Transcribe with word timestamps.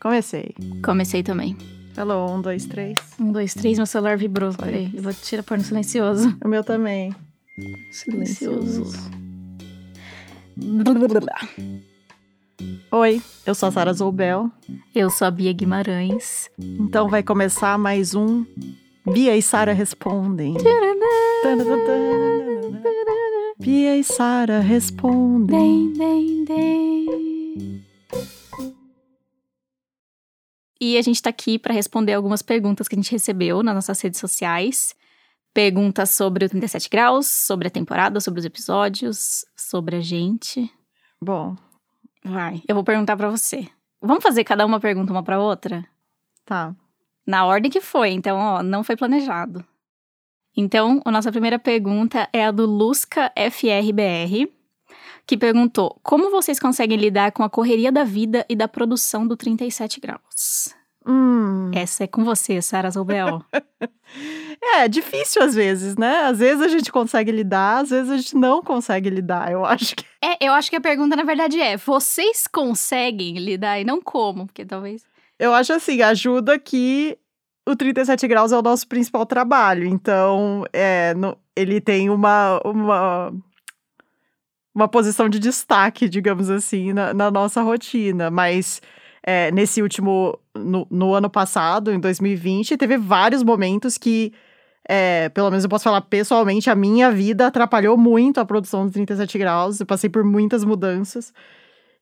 Comecei. 0.00 0.54
Comecei 0.84 1.22
também. 1.22 1.56
Alô, 1.96 2.26
um, 2.34 2.40
dois, 2.40 2.64
três. 2.64 2.98
Um, 3.20 3.30
dois, 3.30 3.54
três, 3.54 3.76
meu 3.76 3.86
celular 3.86 4.16
vibrou. 4.16 4.52
Peraí, 4.54 4.90
eu 4.94 5.02
vou 5.02 5.12
tirar 5.12 5.42
pôr 5.42 5.58
no 5.58 5.64
silencioso. 5.64 6.36
O 6.44 6.48
meu 6.48 6.64
também. 6.64 7.14
Silencioso. 7.92 8.84
Oi, 12.90 13.22
eu 13.46 13.54
sou 13.54 13.68
a 13.68 13.72
Sara 13.72 13.92
Zoubel. 13.92 14.50
Eu 14.94 15.10
sou 15.10 15.26
a 15.26 15.30
Bia 15.30 15.52
Guimarães. 15.52 16.50
Então 16.58 17.08
vai 17.08 17.22
começar 17.22 17.78
mais 17.78 18.14
um 18.14 18.44
Bia 19.12 19.36
e 19.36 19.42
Sara 19.42 19.72
Respondem. 19.72 20.54
Bia 23.58 23.96
e 23.96 24.04
Sara 24.04 24.60
Respondem. 24.60 25.92
Dem, 25.92 26.44
dem, 26.44 26.44
dem. 26.44 27.81
E 30.84 30.98
a 30.98 31.02
gente 31.02 31.22
tá 31.22 31.30
aqui 31.30 31.60
para 31.60 31.72
responder 31.72 32.12
algumas 32.12 32.42
perguntas 32.42 32.88
que 32.88 32.96
a 32.96 33.00
gente 33.00 33.12
recebeu 33.12 33.62
nas 33.62 33.72
nossas 33.72 34.00
redes 34.00 34.18
sociais. 34.18 34.96
Perguntas 35.54 36.10
sobre 36.10 36.44
o 36.44 36.48
37 36.48 36.90
graus, 36.90 37.28
sobre 37.28 37.68
a 37.68 37.70
temporada, 37.70 38.18
sobre 38.18 38.40
os 38.40 38.44
episódios, 38.44 39.44
sobre 39.56 39.94
a 39.94 40.00
gente. 40.00 40.68
Bom, 41.20 41.54
Vai, 42.24 42.64
eu 42.66 42.74
vou 42.74 42.82
perguntar 42.82 43.16
para 43.16 43.30
você. 43.30 43.68
Vamos 44.00 44.24
fazer 44.24 44.42
cada 44.42 44.66
uma 44.66 44.80
pergunta 44.80 45.12
uma 45.12 45.22
para 45.22 45.38
outra? 45.38 45.86
tá. 46.44 46.74
Na 47.24 47.46
ordem 47.46 47.70
que 47.70 47.80
foi, 47.80 48.10
então, 48.10 48.36
ó, 48.36 48.60
não 48.60 48.82
foi 48.82 48.96
planejado. 48.96 49.64
Então, 50.56 51.00
a 51.04 51.12
nossa 51.12 51.30
primeira 51.30 51.60
pergunta 51.60 52.28
é 52.32 52.44
a 52.44 52.50
do 52.50 52.66
Lusca 52.66 53.32
FRBR, 53.36 54.52
que 55.26 55.36
perguntou: 55.36 55.98
Como 56.02 56.30
vocês 56.30 56.58
conseguem 56.58 56.96
lidar 56.98 57.32
com 57.32 57.42
a 57.42 57.50
correria 57.50 57.90
da 57.92 58.04
vida 58.04 58.44
e 58.48 58.56
da 58.56 58.68
produção 58.68 59.26
do 59.26 59.36
37 59.36 60.00
graus? 60.00 60.74
Hum. 61.06 61.70
Essa 61.74 62.04
é 62.04 62.06
com 62.06 62.24
você, 62.24 62.60
Sara 62.62 62.90
Zoubel. 62.90 63.42
É, 64.74 64.86
difícil 64.86 65.42
às 65.42 65.54
vezes, 65.54 65.96
né? 65.96 66.20
Às 66.24 66.38
vezes 66.38 66.62
a 66.62 66.68
gente 66.68 66.92
consegue 66.92 67.32
lidar, 67.32 67.78
às 67.82 67.90
vezes 67.90 68.10
a 68.10 68.16
gente 68.16 68.36
não 68.36 68.62
consegue 68.62 69.10
lidar. 69.10 69.50
Eu 69.50 69.64
acho 69.64 69.96
que. 69.96 70.04
é, 70.22 70.36
eu 70.46 70.52
acho 70.52 70.70
que 70.70 70.76
a 70.76 70.80
pergunta, 70.80 71.16
na 71.16 71.24
verdade, 71.24 71.58
é: 71.60 71.76
vocês 71.76 72.46
conseguem 72.46 73.38
lidar 73.38 73.80
e 73.80 73.84
não 73.84 74.00
como? 74.00 74.46
Porque 74.46 74.64
talvez. 74.64 75.02
Eu 75.38 75.52
acho 75.54 75.72
assim, 75.72 76.00
ajuda 76.02 76.58
que 76.58 77.18
o 77.68 77.74
37 77.74 78.28
graus 78.28 78.52
é 78.52 78.56
o 78.58 78.62
nosso 78.62 78.86
principal 78.86 79.26
trabalho. 79.26 79.84
Então, 79.86 80.64
é, 80.72 81.12
no- 81.14 81.36
ele 81.56 81.80
tem 81.80 82.08
uma, 82.08 82.60
uma, 82.64 83.32
uma 84.74 84.88
posição 84.88 85.28
de 85.28 85.38
destaque, 85.38 86.08
digamos 86.08 86.50
assim, 86.50 86.92
na, 86.92 87.12
na 87.12 87.30
nossa 87.30 87.62
rotina. 87.62 88.30
Mas 88.30 88.80
é, 89.22 89.50
nesse 89.52 89.82
último. 89.82 90.38
No, 90.54 90.86
no 90.90 91.14
ano 91.14 91.30
passado, 91.30 91.90
em 91.90 91.98
2020, 91.98 92.76
teve 92.76 92.98
vários 92.98 93.42
momentos 93.42 93.96
que. 93.96 94.32
é, 94.88 95.28
pelo 95.30 95.50
menos 95.50 95.64
eu 95.64 95.70
posso 95.70 95.84
falar 95.84 96.02
pessoalmente, 96.02 96.68
a 96.68 96.74
minha 96.74 97.10
vida 97.10 97.46
atrapalhou 97.46 97.96
muito 97.96 98.38
a 98.38 98.44
produção 98.44 98.86
do 98.86 98.92
37 98.92 99.38
graus. 99.38 99.80
Eu 99.80 99.86
passei 99.86 100.10
por 100.10 100.24
muitas 100.24 100.64
mudanças 100.64 101.32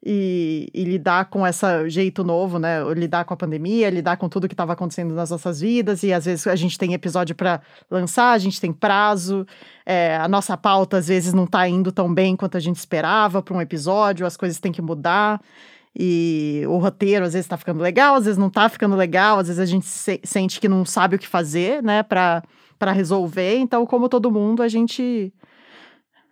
e, 0.05 0.69
e 0.73 0.85
lidar 0.85 1.27
com 1.27 1.47
esse 1.47 1.89
jeito 1.91 2.25
novo, 2.25 2.59
né? 2.59 2.83
Lidar 2.95 3.25
com 3.25 3.35
a 3.35 3.37
pandemia, 3.37 3.91
lidar 3.91 4.17
com 4.17 4.29
tudo 4.29 4.49
que 4.49 4.55
estava 4.55 4.73
acontecendo 4.73 5.15
nas 5.15 5.31
nossas 5.31 5.61
vidas, 5.61 6.03
e 6.03 6.13
às 6.13 6.25
vezes 6.25 6.47
a 6.47 6.57
gente 6.57 6.79
tem 6.79 6.95
episódio 6.95 7.35
para 7.35 7.61
lançar, 7.91 8.33
a 8.33 8.39
gente 8.39 8.61
tem 8.61 8.73
prazo, 8.73 9.47
é, 9.85 10.17
a 10.17 10.27
nossa 10.27 10.57
pauta 10.57 10.97
às 10.97 11.09
vezes 11.09 11.35
não 11.35 11.45
está 11.45 11.69
indo 11.69 11.93
tão 11.93 12.13
bem 12.13 12.35
quanto 12.35 12.57
a 12.57 12.61
gente 12.61 12.77
esperava 12.77 13.43
para 13.43 13.55
um 13.55 13.61
episódio, 13.61 14.27
as 14.27 14.37
coisas 14.37 14.59
têm 14.59 14.73
que 14.73 14.83
mudar. 14.83 15.41
E 15.95 16.63
o 16.69 16.79
roteiro 16.79 17.25
às 17.25 17.33
vezes 17.33 17.49
tá 17.49 17.57
ficando 17.57 17.83
legal, 17.83 18.15
às 18.15 18.25
vezes 18.25 18.39
não 18.39 18.49
tá 18.49 18.69
ficando 18.69 18.95
legal, 18.95 19.41
às 19.41 19.49
vezes 19.49 19.61
a 19.61 19.67
gente 19.67 19.87
se- 19.87 20.21
sente 20.23 20.61
que 20.61 20.69
não 20.69 20.85
sabe 20.85 21.17
o 21.17 21.19
que 21.19 21.27
fazer, 21.27 21.83
né, 21.83 22.05
para 22.05 22.43
resolver. 22.93 23.57
Então, 23.59 23.85
como 23.85 24.09
todo 24.09 24.31
mundo, 24.31 24.63
a 24.63 24.69
gente 24.69 25.33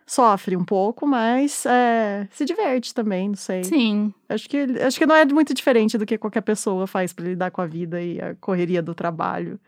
sofre 0.09 0.57
um 0.57 0.65
pouco, 0.65 1.05
mas 1.05 1.65
é, 1.65 2.27
se 2.31 2.43
diverte 2.43 2.93
também, 2.93 3.29
não 3.29 3.35
sei. 3.35 3.63
Sim. 3.63 4.11
Acho 4.27 4.49
que, 4.49 4.57
acho 4.57 4.97
que 4.97 5.05
não 5.05 5.15
é 5.15 5.23
muito 5.25 5.53
diferente 5.53 5.97
do 5.97 6.05
que 6.05 6.17
qualquer 6.17 6.41
pessoa 6.41 6.87
faz 6.87 7.13
para 7.13 7.25
lidar 7.25 7.51
com 7.51 7.61
a 7.61 7.67
vida 7.67 8.01
e 8.01 8.19
a 8.19 8.33
correria 8.35 8.81
do 8.81 8.95
trabalho. 8.95 9.59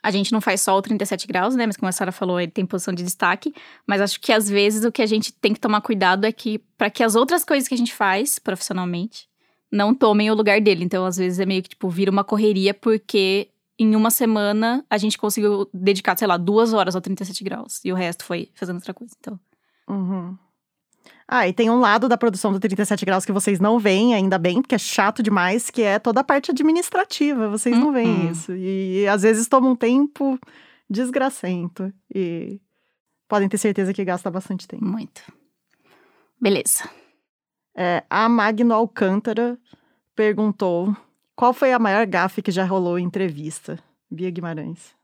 A 0.00 0.10
gente 0.10 0.32
não 0.32 0.40
faz 0.40 0.60
só 0.60 0.76
o 0.76 0.82
37 0.82 1.26
graus, 1.26 1.56
né? 1.56 1.66
Mas 1.66 1.76
como 1.76 1.88
a 1.88 1.92
Sara 1.92 2.12
falou, 2.12 2.38
ele 2.38 2.52
tem 2.52 2.64
posição 2.64 2.94
de 2.94 3.02
destaque. 3.02 3.54
Mas 3.86 4.00
acho 4.00 4.20
que 4.20 4.32
às 4.32 4.48
vezes 4.48 4.84
o 4.84 4.92
que 4.92 5.00
a 5.02 5.06
gente 5.06 5.32
tem 5.32 5.52
que 5.52 5.58
tomar 5.58 5.80
cuidado 5.80 6.24
é 6.26 6.30
que 6.30 6.58
para 6.76 6.90
que 6.90 7.02
as 7.02 7.14
outras 7.16 7.42
coisas 7.42 7.66
que 7.66 7.74
a 7.74 7.78
gente 7.78 7.92
faz 7.92 8.38
profissionalmente 8.38 9.26
não 9.72 9.94
tomem 9.94 10.30
o 10.30 10.34
lugar 10.34 10.60
dele. 10.60 10.84
Então, 10.84 11.04
às 11.06 11.16
vezes 11.16 11.40
é 11.40 11.46
meio 11.46 11.62
que 11.62 11.70
tipo 11.70 11.88
vira 11.88 12.10
uma 12.10 12.22
correria 12.22 12.74
porque 12.74 13.48
em 13.78 13.96
uma 13.96 14.10
semana 14.10 14.84
a 14.88 14.98
gente 14.98 15.18
conseguiu 15.18 15.68
dedicar, 15.72 16.16
sei 16.16 16.28
lá, 16.28 16.36
duas 16.36 16.72
horas 16.72 16.94
ao 16.94 17.00
37 17.00 17.42
graus 17.42 17.80
e 17.84 17.90
o 17.90 17.96
resto 17.96 18.24
foi 18.24 18.50
fazendo 18.54 18.76
outra 18.76 18.94
coisa. 18.94 19.14
Então, 19.18 19.40
Uhum. 19.88 20.36
Ah, 21.26 21.48
e 21.48 21.52
tem 21.52 21.70
um 21.70 21.80
lado 21.80 22.08
da 22.08 22.16
produção 22.18 22.52
do 22.52 22.60
37 22.60 23.04
graus 23.04 23.24
que 23.24 23.32
vocês 23.32 23.58
não 23.58 23.78
veem, 23.78 24.14
ainda 24.14 24.38
bem, 24.38 24.60
porque 24.60 24.74
é 24.74 24.78
chato 24.78 25.22
demais, 25.22 25.70
que 25.70 25.82
é 25.82 25.98
toda 25.98 26.20
a 26.20 26.24
parte 26.24 26.50
administrativa. 26.50 27.48
Vocês 27.48 27.76
não 27.78 27.92
veem 27.92 28.26
Uhum. 28.26 28.30
isso. 28.30 28.52
E, 28.54 29.06
às 29.08 29.22
vezes 29.22 29.48
toma 29.48 29.68
um 29.68 29.76
tempo 29.76 30.38
desgracento. 30.88 31.92
E 32.14 32.60
podem 33.26 33.48
ter 33.48 33.58
certeza 33.58 33.92
que 33.94 34.04
gasta 34.04 34.30
bastante 34.30 34.68
tempo. 34.68 34.84
muito. 34.84 35.22
Beleza. 36.40 36.88
É, 37.76 38.04
a 38.08 38.28
Magno 38.28 38.74
Alcântara 38.74 39.58
perguntou 40.14 40.94
qual 41.34 41.52
foi 41.52 41.72
a 41.72 41.78
maior 41.78 42.06
gafe 42.06 42.42
que 42.42 42.50
já 42.52 42.64
rolou 42.64 42.98
em 42.98 43.04
entrevista. 43.04 43.78
Bia 44.10 44.30
Guimarães. 44.30 44.94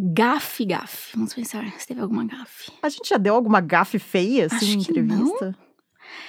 Gafe, 0.00 0.64
gafe. 0.64 1.16
Vamos 1.16 1.34
pensar 1.34 1.64
se 1.76 1.86
teve 1.88 2.00
alguma 2.00 2.24
gafe. 2.24 2.70
A 2.80 2.88
gente 2.88 3.08
já 3.08 3.16
deu 3.16 3.34
alguma 3.34 3.60
gafe 3.60 3.98
feia, 3.98 4.46
assim, 4.46 4.56
Acho 4.56 4.64
em 4.66 4.78
que 4.82 4.90
entrevista? 4.90 5.58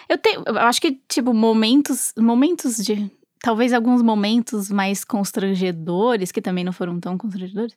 Eu 0.10 0.18
tenho, 0.18 0.44
eu 0.46 0.58
acho 0.58 0.82
que, 0.82 1.00
tipo, 1.08 1.34
momentos, 1.34 2.12
momentos 2.18 2.78
de. 2.78 3.12
Talvez 3.42 3.72
alguns 3.72 4.02
momentos 4.02 4.70
mais 4.72 5.06
constrangedores, 5.06 6.32
que 6.32 6.42
também 6.42 6.64
não 6.64 6.74
foram 6.74 7.00
tão 7.00 7.18
constrangedores. 7.18 7.76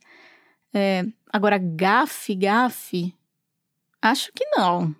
É, 0.75 1.04
agora, 1.32 1.58
gafe, 1.58 2.34
gafe. 2.34 3.14
Acho 4.00 4.32
que 4.32 4.44
não. 4.56 4.94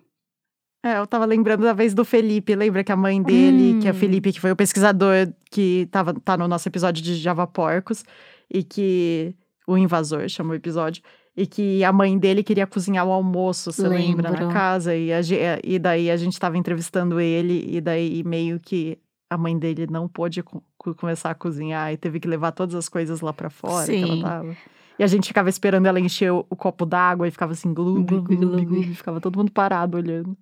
É, 0.85 0.97
eu 0.99 1.07
tava 1.07 1.25
lembrando 1.25 1.63
da 1.63 1.73
vez 1.73 1.93
do 1.93 2.05
Felipe. 2.05 2.55
Lembra 2.55 2.83
que 2.83 2.91
a 2.91 2.95
mãe 2.95 3.21
dele, 3.21 3.73
Hum. 3.73 3.79
que 3.79 3.87
é 3.87 3.93
Felipe, 3.93 4.31
que 4.31 4.39
foi 4.39 4.51
o 4.51 4.55
pesquisador 4.55 5.33
que 5.49 5.87
tava, 5.91 6.13
tá 6.13 6.37
no 6.37 6.47
nosso 6.47 6.69
episódio 6.69 7.01
de 7.03 7.15
Java 7.15 7.47
Porcos, 7.47 8.05
e 8.49 8.63
que. 8.63 9.35
O 9.67 9.77
invasor 9.77 10.27
chamou 10.29 10.51
o 10.53 10.55
episódio. 10.55 11.01
E 11.35 11.47
que 11.47 11.83
a 11.83 11.91
mãe 11.91 12.17
dele 12.17 12.43
queria 12.43 12.67
cozinhar 12.67 13.07
o 13.07 13.11
almoço, 13.11 13.71
você 13.71 13.87
lembra, 13.87 14.29
na 14.29 14.53
casa. 14.53 14.95
E, 14.95 15.11
a 15.11 15.21
ge- 15.21 15.39
e 15.63 15.79
daí 15.79 16.11
a 16.11 16.17
gente 16.17 16.39
tava 16.39 16.57
entrevistando 16.57 17.19
ele, 17.19 17.65
e 17.75 17.81
daí 17.81 18.23
meio 18.23 18.59
que 18.59 18.99
a 19.29 19.35
mãe 19.37 19.57
dele 19.57 19.87
não 19.89 20.07
pôde 20.07 20.43
co- 20.43 20.61
co- 20.77 20.93
começar 20.93 21.31
a 21.31 21.35
cozinhar 21.35 21.91
e 21.91 21.97
teve 21.97 22.19
que 22.19 22.27
levar 22.27 22.51
todas 22.51 22.75
as 22.75 22.87
coisas 22.87 23.19
lá 23.21 23.33
pra 23.33 23.49
fora 23.49 23.85
que 23.87 23.95
ela 23.95 24.13
Sim. 24.15 24.21
tava. 24.21 24.55
E 24.99 25.03
a 25.03 25.07
gente 25.07 25.27
ficava 25.27 25.49
esperando 25.49 25.87
ela 25.87 25.99
encher 25.99 26.31
o, 26.31 26.45
o 26.51 26.55
copo 26.55 26.85
d'água 26.85 27.27
e 27.27 27.31
ficava 27.31 27.53
assim, 27.53 27.73
gloob, 27.73 28.03
Gloob, 28.03 28.27
gloob, 28.35 28.45
gloob. 28.45 28.65
gloob. 28.65 28.93
Ficava 28.93 29.19
todo 29.19 29.35
mundo 29.39 29.51
parado 29.51 29.97
olhando. 29.97 30.37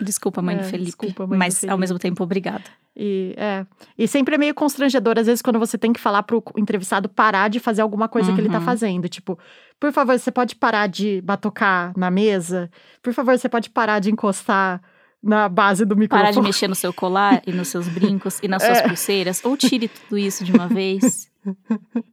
Desculpa, 0.00 0.40
mãe 0.40 0.56
do 0.56 0.60
É, 0.62 0.64
Felipe. 0.64 0.86
desculpa, 0.86 1.26
mãe 1.26 1.36
do 1.36 1.38
mas 1.38 1.64
ao 1.64 1.76
mesmo 1.78 1.98
tempo, 1.98 2.22
obrigada. 2.22 2.64
E, 2.96 3.34
é. 3.36 3.64
e 3.96 4.06
sempre 4.08 4.34
é 4.34 4.38
meio 4.38 4.54
constrangedor, 4.54 5.18
às 5.18 5.26
vezes, 5.26 5.40
quando 5.42 5.58
você 5.58 5.76
tem 5.78 5.92
que 5.92 6.00
falar 6.00 6.22
pro 6.24 6.42
entrevistado 6.56 7.08
parar 7.08 7.48
de 7.48 7.60
fazer 7.60 7.82
alguma 7.82 8.08
coisa 8.08 8.32
que 8.32 8.40
ele 8.40 8.48
tá 8.48 8.58
Uhum. 8.58 8.64
fazendo. 8.64 9.08
Tipo, 9.08 9.38
por 9.78 9.92
favor, 9.92 10.18
você 10.18 10.30
pode 10.32 10.56
parar 10.56 10.86
de 10.88 11.20
batucar 11.22 11.92
na 11.96 12.10
mesa? 12.10 12.70
Por 13.02 13.12
favor, 13.12 13.38
você 13.38 13.48
pode 13.48 13.70
parar 13.70 13.98
de 14.00 14.10
encostar 14.10 14.80
na 15.22 15.48
base 15.48 15.84
do 15.84 15.96
microfone? 15.96 16.28
Parar 16.28 16.32
de 16.34 16.40
mexer 16.40 16.68
no 16.68 16.74
seu 16.74 16.92
colar 16.92 17.42
e 17.46 17.52
nos 17.52 17.68
seus 17.68 17.86
brincos 17.88 18.38
e 18.42 18.48
nas 18.48 18.62
suas 18.62 18.78
É. 18.82 18.88
pulseiras. 18.88 19.44
Ou 19.44 19.56
tire 19.56 19.88
tudo 19.88 20.18
isso 20.18 20.44
de 20.44 20.52
uma 20.52 20.66
vez. 20.68 21.28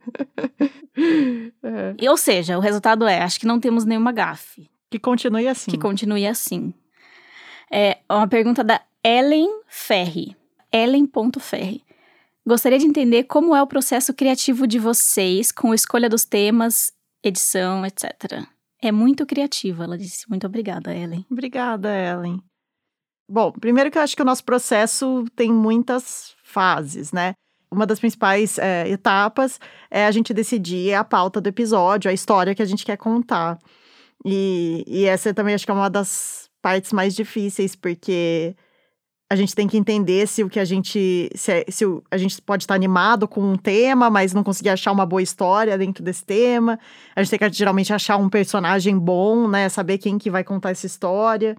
É, 1.63 1.95
E, 1.99 2.07
ou 2.07 2.15
seja, 2.17 2.57
o 2.57 2.61
resultado 2.61 3.05
é: 3.05 3.21
acho 3.21 3.39
que 3.39 3.45
não 3.45 3.59
temos 3.59 3.85
nenhuma 3.85 4.11
gafe. 4.11 4.69
que 4.89 4.99
continue 4.99 5.47
assim. 5.47 5.69
que 5.71 5.77
continue 5.77 6.25
assim. 6.25 6.73
É 7.71 7.97
uma 8.09 8.27
pergunta 8.27 8.63
da 8.63 8.81
Ellen 9.03 9.61
Ferri. 9.67 10.35
Ellen.ferri. 10.71 11.83
Gostaria 12.47 12.77
de 12.77 12.85
entender 12.85 13.23
como 13.23 13.55
é 13.55 13.61
o 13.61 13.67
processo 13.67 14.13
criativo 14.13 14.67
de 14.67 14.77
vocês 14.77 15.51
com 15.51 15.73
escolha 15.73 16.09
dos 16.09 16.25
temas, 16.25 16.93
edição, 17.23 17.85
etc. 17.85 18.45
É 18.81 18.91
muito 18.91 19.25
criativa, 19.25 19.83
ela 19.83 19.97
disse. 19.97 20.29
Muito 20.29 20.45
obrigada, 20.45 20.95
Ellen. 20.95 21.25
Obrigada, 21.31 21.89
Ellen. 21.89 22.39
Bom, 23.27 23.51
primeiro 23.51 23.89
que 23.89 23.97
eu 23.97 24.01
acho 24.03 24.15
que 24.15 24.21
o 24.21 24.25
nosso 24.25 24.43
processo 24.43 25.25
tem 25.35 25.51
muitas 25.51 26.35
fases, 26.43 27.11
né? 27.11 27.33
Uma 27.71 27.87
das 27.87 27.99
principais 27.99 28.59
é, 28.59 28.87
etapas 28.87 29.59
é 29.89 30.05
a 30.05 30.11
gente 30.11 30.33
decidir 30.33 30.93
a 30.93 31.03
pauta 31.03 31.41
do 31.41 31.47
episódio, 31.47 32.09
a 32.09 32.13
história 32.13 32.53
que 32.53 32.61
a 32.61 32.65
gente 32.65 32.85
quer 32.85 32.97
contar. 32.97 33.57
E, 34.23 34.83
e 34.87 35.05
essa 35.05 35.33
também 35.33 35.55
acho 35.55 35.65
que 35.65 35.71
é 35.71 35.73
uma 35.73 35.89
das 35.89 36.49
partes 36.65 36.91
mais 36.91 37.13
difíceis, 37.13 37.75
porque 37.75 38.55
a 39.29 39.35
gente 39.35 39.53
tem 39.53 39.67
que 39.67 39.77
entender 39.77 40.27
se 40.27 40.43
o 40.43 40.49
que 40.49 40.59
a 40.59 40.65
gente. 40.65 41.29
Se, 41.35 41.51
é, 41.51 41.65
se 41.69 41.85
a 42.09 42.17
gente 42.17 42.41
pode 42.41 42.63
estar 42.63 42.73
animado 42.73 43.27
com 43.27 43.39
um 43.39 43.55
tema, 43.55 44.09
mas 44.09 44.33
não 44.33 44.43
conseguir 44.43 44.69
achar 44.69 44.91
uma 44.91 45.05
boa 45.05 45.21
história 45.21 45.77
dentro 45.77 46.03
desse 46.03 46.25
tema. 46.25 46.79
A 47.15 47.21
gente 47.21 47.37
tem 47.37 47.37
que 47.37 47.55
geralmente 47.55 47.93
achar 47.93 48.17
um 48.17 48.27
personagem 48.27 48.97
bom, 48.97 49.47
né? 49.47 49.69
Saber 49.69 49.99
quem 49.99 50.17
que 50.17 50.31
vai 50.31 50.43
contar 50.43 50.71
essa 50.71 50.87
história. 50.87 51.55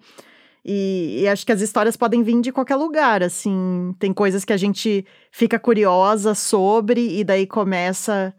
E, 0.64 1.20
e, 1.20 1.28
acho 1.28 1.46
que 1.46 1.52
as 1.52 1.60
histórias 1.60 1.96
podem 1.96 2.24
vir 2.24 2.40
de 2.40 2.50
qualquer 2.50 2.74
lugar, 2.74 3.22
assim. 3.22 3.94
Tem 4.00 4.12
coisas 4.12 4.44
que 4.44 4.52
a 4.52 4.56
gente 4.56 5.06
fica 5.30 5.56
curiosa 5.56 6.34
sobre 6.34 7.20
e 7.20 7.22
daí 7.22 7.46
começa 7.46 8.34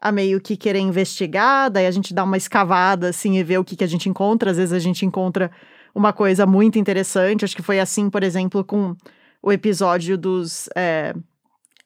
a 0.00 0.12
meio 0.12 0.40
que 0.40 0.56
querer 0.56 0.78
investigar, 0.78 1.68
daí 1.70 1.86
a 1.86 1.90
gente 1.90 2.14
dá 2.14 2.22
uma 2.22 2.36
escavada, 2.36 3.08
assim, 3.08 3.36
e 3.36 3.42
vê 3.42 3.58
o 3.58 3.64
que, 3.64 3.74
que 3.74 3.82
a 3.82 3.88
gente 3.88 4.08
encontra. 4.08 4.52
Às 4.52 4.58
vezes 4.58 4.72
a 4.72 4.78
gente 4.78 5.04
encontra 5.04 5.50
uma 5.94 6.12
coisa 6.12 6.44
muito 6.46 6.78
interessante. 6.78 7.44
Acho 7.44 7.56
que 7.56 7.62
foi 7.62 7.78
assim, 7.78 8.10
por 8.10 8.22
exemplo, 8.22 8.64
com 8.64 8.96
o 9.42 9.52
episódio 9.52 10.18
dos. 10.18 10.68
É, 10.74 11.14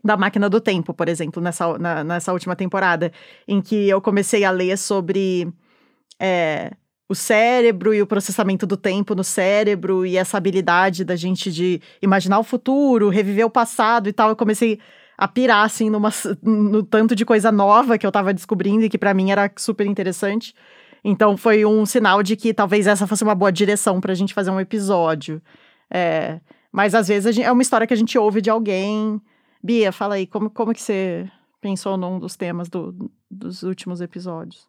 da 0.02 0.16
máquina 0.16 0.48
do 0.48 0.60
tempo, 0.60 0.94
por 0.94 1.08
exemplo, 1.08 1.42
nessa, 1.42 1.76
na, 1.76 2.04
nessa 2.04 2.32
última 2.32 2.54
temporada, 2.54 3.12
em 3.46 3.60
que 3.60 3.88
eu 3.88 4.00
comecei 4.00 4.44
a 4.44 4.50
ler 4.50 4.78
sobre 4.78 5.52
é, 6.20 6.70
o 7.08 7.14
cérebro 7.14 7.92
e 7.92 8.00
o 8.00 8.06
processamento 8.06 8.66
do 8.66 8.76
tempo 8.76 9.14
no 9.14 9.24
cérebro 9.24 10.06
e 10.06 10.16
essa 10.16 10.36
habilidade 10.36 11.04
da 11.04 11.16
gente 11.16 11.50
de 11.50 11.80
imaginar 12.00 12.38
o 12.38 12.44
futuro, 12.44 13.08
reviver 13.08 13.44
o 13.44 13.50
passado 13.50 14.08
e 14.08 14.12
tal. 14.12 14.28
Eu 14.28 14.36
comecei 14.36 14.78
a 15.16 15.26
pirar, 15.26 15.64
assim, 15.64 15.90
numa, 15.90 16.10
no 16.42 16.82
tanto 16.82 17.16
de 17.16 17.24
coisa 17.24 17.50
nova 17.50 17.98
que 17.98 18.06
eu 18.06 18.12
tava 18.12 18.34
descobrindo 18.34 18.84
e 18.84 18.88
que 18.88 18.98
para 18.98 19.14
mim 19.14 19.30
era 19.30 19.50
super 19.56 19.86
interessante. 19.86 20.54
Então 21.10 21.38
foi 21.38 21.64
um 21.64 21.86
sinal 21.86 22.22
de 22.22 22.36
que 22.36 22.52
talvez 22.52 22.86
essa 22.86 23.06
fosse 23.06 23.24
uma 23.24 23.34
boa 23.34 23.50
direção 23.50 23.98
pra 23.98 24.12
gente 24.12 24.34
fazer 24.34 24.50
um 24.50 24.60
episódio. 24.60 25.40
É, 25.90 26.38
mas 26.70 26.94
às 26.94 27.08
vezes 27.08 27.34
gente, 27.34 27.46
é 27.46 27.50
uma 27.50 27.62
história 27.62 27.86
que 27.86 27.94
a 27.94 27.96
gente 27.96 28.18
ouve 28.18 28.42
de 28.42 28.50
alguém. 28.50 29.18
Bia, 29.62 29.90
fala 29.90 30.16
aí, 30.16 30.26
como, 30.26 30.50
como 30.50 30.74
que 30.74 30.82
você 30.82 31.26
pensou 31.62 31.96
num 31.96 32.18
dos 32.18 32.36
temas 32.36 32.68
do, 32.68 33.10
dos 33.30 33.62
últimos 33.62 34.02
episódios? 34.02 34.68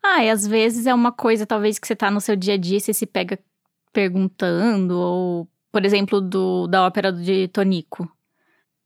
Ah, 0.00 0.24
e 0.24 0.30
às 0.30 0.46
vezes 0.46 0.86
é 0.86 0.94
uma 0.94 1.10
coisa, 1.10 1.44
talvez, 1.44 1.76
que 1.76 1.88
você 1.88 1.96
tá 1.96 2.08
no 2.08 2.20
seu 2.20 2.36
dia 2.36 2.54
a 2.54 2.56
dia 2.56 2.78
e 2.78 2.80
você 2.80 2.94
se 2.94 3.04
pega 3.04 3.36
perguntando, 3.92 4.96
ou, 4.96 5.48
por 5.72 5.84
exemplo, 5.84 6.20
do, 6.20 6.68
da 6.68 6.86
ópera 6.86 7.12
de 7.12 7.48
Tonico 7.48 8.08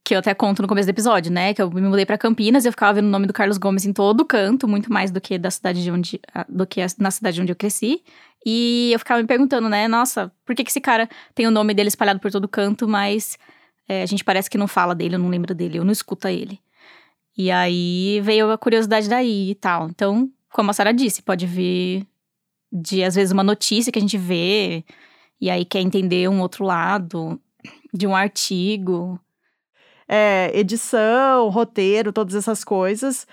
que 0.05 0.13
eu 0.13 0.19
até 0.19 0.35
conto 0.35 0.61
no 0.61 0.67
começo 0.67 0.85
do 0.85 0.91
episódio, 0.91 1.31
né? 1.31 1.51
Que 1.51 1.59
eu 1.59 1.71
me 1.71 1.81
mudei 1.81 2.05
para 2.05 2.15
Campinas 2.15 2.63
e 2.63 2.67
eu 2.67 2.71
ficava 2.71 2.93
vendo 2.93 3.07
o 3.07 3.09
nome 3.09 3.25
do 3.25 3.33
Carlos 3.33 3.57
Gomes 3.57 3.85
em 3.85 3.91
todo 3.91 4.23
canto, 4.23 4.67
muito 4.67 4.93
mais 4.93 5.09
do 5.09 5.19
que 5.19 5.35
da 5.35 5.49
cidade 5.49 5.83
de 5.83 5.89
onde 5.89 6.21
do 6.47 6.67
que 6.67 6.79
na 6.99 7.09
cidade 7.09 7.41
onde 7.41 7.51
eu 7.51 7.55
cresci. 7.55 8.03
E 8.45 8.91
eu 8.93 8.99
ficava 8.99 9.19
me 9.19 9.27
perguntando, 9.27 9.67
né? 9.67 9.87
Nossa, 9.87 10.31
por 10.45 10.55
que, 10.55 10.63
que 10.63 10.69
esse 10.69 10.79
cara 10.79 11.09
tem 11.33 11.47
o 11.47 11.51
nome 11.51 11.73
dele 11.73 11.87
espalhado 11.87 12.19
por 12.19 12.31
todo 12.31 12.47
canto, 12.47 12.87
mas 12.87 13.35
é, 13.89 14.03
a 14.03 14.05
gente 14.05 14.23
parece 14.23 14.47
que 14.47 14.59
não 14.59 14.67
fala 14.67 14.93
dele, 14.93 15.15
eu 15.15 15.19
não 15.19 15.29
lembro 15.29 15.55
dele, 15.55 15.79
eu 15.79 15.83
não 15.83 15.91
escuta 15.91 16.31
ele. 16.31 16.59
E 17.35 17.49
aí 17.49 18.21
veio 18.23 18.51
a 18.51 18.57
curiosidade 18.59 19.09
daí 19.09 19.49
e 19.49 19.55
tal. 19.55 19.89
Então, 19.89 20.29
como 20.51 20.69
a 20.69 20.73
Sara 20.73 20.93
disse, 20.93 21.23
pode 21.23 21.47
vir 21.47 22.05
de 22.71 23.03
às 23.03 23.15
vezes 23.15 23.31
uma 23.31 23.43
notícia 23.43 23.91
que 23.91 23.97
a 23.97 24.01
gente 24.01 24.19
vê 24.19 24.85
e 25.41 25.49
aí 25.49 25.65
quer 25.65 25.81
entender 25.81 26.29
um 26.29 26.41
outro 26.41 26.63
lado 26.63 27.41
de 27.91 28.05
um 28.05 28.15
artigo 28.15 29.19
é, 30.07 30.51
edição, 30.53 31.49
roteiro, 31.49 32.13
todas 32.13 32.35
essas 32.35 32.63
coisas. 32.63 33.27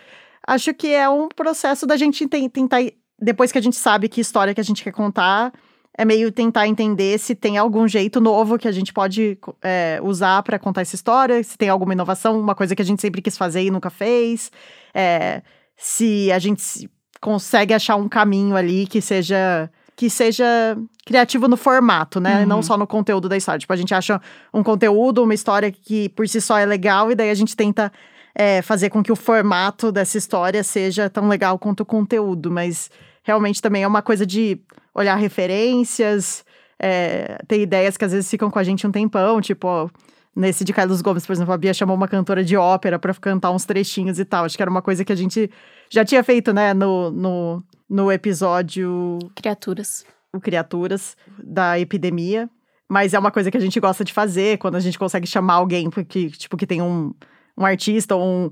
Acho 0.47 0.75
que 0.75 0.89
é 0.89 1.09
um 1.09 1.29
processo 1.29 1.87
da 1.87 1.97
gente 1.97 2.27
tentar, 2.27 2.81
depois 3.19 3.53
que 3.53 3.59
a 3.59 3.63
gente 3.63 3.77
sabe 3.77 4.09
que 4.09 4.21
história 4.21 4.55
que 4.55 4.61
a 4.61 4.65
gente 4.65 4.83
quer 4.83 4.93
contar, 4.93 5.53
é 5.97 6.05
meio 6.05 6.33
tentar 6.33 6.67
entender 6.67 7.19
se 7.19 7.35
tem 7.35 7.59
algum 7.59 7.87
jeito 7.87 8.21
novo 8.21 8.59
que 8.59 8.67
a 8.67 8.73
gente 8.73 8.93
pode 8.93 9.39
é, 9.63 10.01
usar 10.03 10.43
para 10.43 10.59
contar 10.59 10.81
essa 10.81 10.95
história, 10.95 11.43
se 11.45 11.57
tem 11.57 11.69
alguma 11.69 11.93
inovação, 11.93 12.41
uma 12.41 12.55
coisa 12.55 12.75
que 12.75 12.83
a 12.83 12.85
gente 12.85 13.03
sempre 13.03 13.21
quis 13.21 13.37
fazer 13.37 13.63
e 13.63 13.71
nunca 13.71 13.91
fez, 13.91 14.51
é, 14.95 15.43
se 15.77 16.33
a 16.33 16.39
gente 16.39 16.91
consegue 17.21 17.75
achar 17.75 17.97
um 17.97 18.09
caminho 18.09 18.57
ali 18.57 18.87
que 18.87 19.01
seja 19.01 19.71
que 19.95 20.09
seja 20.09 20.77
criativo 21.05 21.49
no 21.49 21.57
formato, 21.57 22.21
né? 22.21 22.41
Uhum. 22.41 22.47
Não 22.47 22.63
só 22.63 22.77
no 22.77 22.87
conteúdo 22.87 23.29
da 23.29 23.37
história. 23.37 23.59
Tipo, 23.59 23.73
a 23.73 23.77
gente 23.77 23.95
acha 23.95 24.21
um 24.53 24.63
conteúdo, 24.63 25.23
uma 25.23 25.35
história 25.35 25.71
que 25.71 26.09
por 26.11 26.29
si 26.29 26.41
só 26.41 26.59
é 26.59 26.67
legal, 26.67 27.11
e 27.11 27.15
daí 27.15 27.31
a 27.31 27.35
gente 27.35 27.57
tenta 27.57 27.93
é, 28.35 28.63
fazer 28.63 28.91
com 28.91 29.03
que 29.03 29.13
o 29.13 29.17
formato 29.17 29.91
dessa 29.91 30.17
história 30.17 30.63
seja 30.63 31.11
tão 31.11 31.29
legal 31.29 31.59
quanto 31.59 31.81
o 31.81 31.87
conteúdo. 31.87 32.51
Mas 32.51 32.91
realmente 33.23 33.61
também 33.61 33.83
é 33.83 33.87
uma 33.87 34.03
coisa 34.03 34.25
de 34.25 34.61
olhar 34.95 35.17
referências, 35.17 36.45
é, 36.79 37.39
ter 37.49 37.61
ideias 37.61 37.97
que 37.97 38.05
às 38.05 38.13
vezes 38.13 38.31
ficam 38.31 38.51
com 38.51 38.59
a 38.59 38.65
gente 38.65 38.87
um 38.87 38.93
tempão, 38.93 39.41
tipo. 39.41 39.67
Ó, 39.67 39.89
Nesse 40.35 40.65
de 40.65 40.73
Carlos 40.73 41.03
Gomes, 41.03 41.27
por 41.27 41.35
exemplo, 41.35 41.53
a 41.53 41.59
Bia 41.59 41.75
chamou 41.75 41.95
uma 41.95 42.09
cantora 42.09 42.43
de 42.43 42.57
ópera 42.57 42.99
para 42.99 43.13
cantar 43.13 43.51
uns 43.51 43.67
trechinhos 43.67 44.19
e 44.19 44.25
tal. 44.25 44.47
Acho 44.47 44.57
que 44.57 44.63
era 44.63 44.71
uma 44.71 44.81
coisa 44.81 45.05
que 45.05 45.13
a 45.13 45.15
gente 45.15 45.51
já 45.91 46.07
tinha 46.07 46.25
feito, 46.25 46.55
né, 46.55 46.73
no, 46.73 47.11
no, 47.11 47.63
no 47.87 48.11
episódio. 48.11 49.19
Criaturas. 49.35 50.07
O 50.33 50.41
Criaturas, 50.41 51.17
da 51.39 51.79
epidemia. 51.79 52.49
Mas 52.89 53.15
é 53.15 53.19
uma 53.19 53.31
coisa 53.31 53.51
que 53.51 53.57
a 53.57 53.61
gente 53.61 53.81
gosta 53.81 54.05
de 54.05 54.13
fazer 54.13 54.59
quando 54.59 54.77
a 54.77 54.81
gente 54.81 54.99
consegue 54.99 55.27
chamar 55.27 55.55
alguém 55.55 55.89
que, 55.91 56.31
tipo, 56.31 56.57
que 56.57 56.67
tem 56.67 56.83
um, 56.83 57.15
um 57.57 57.65
artista 57.65 58.15
ou 58.15 58.23
um, 58.23 58.51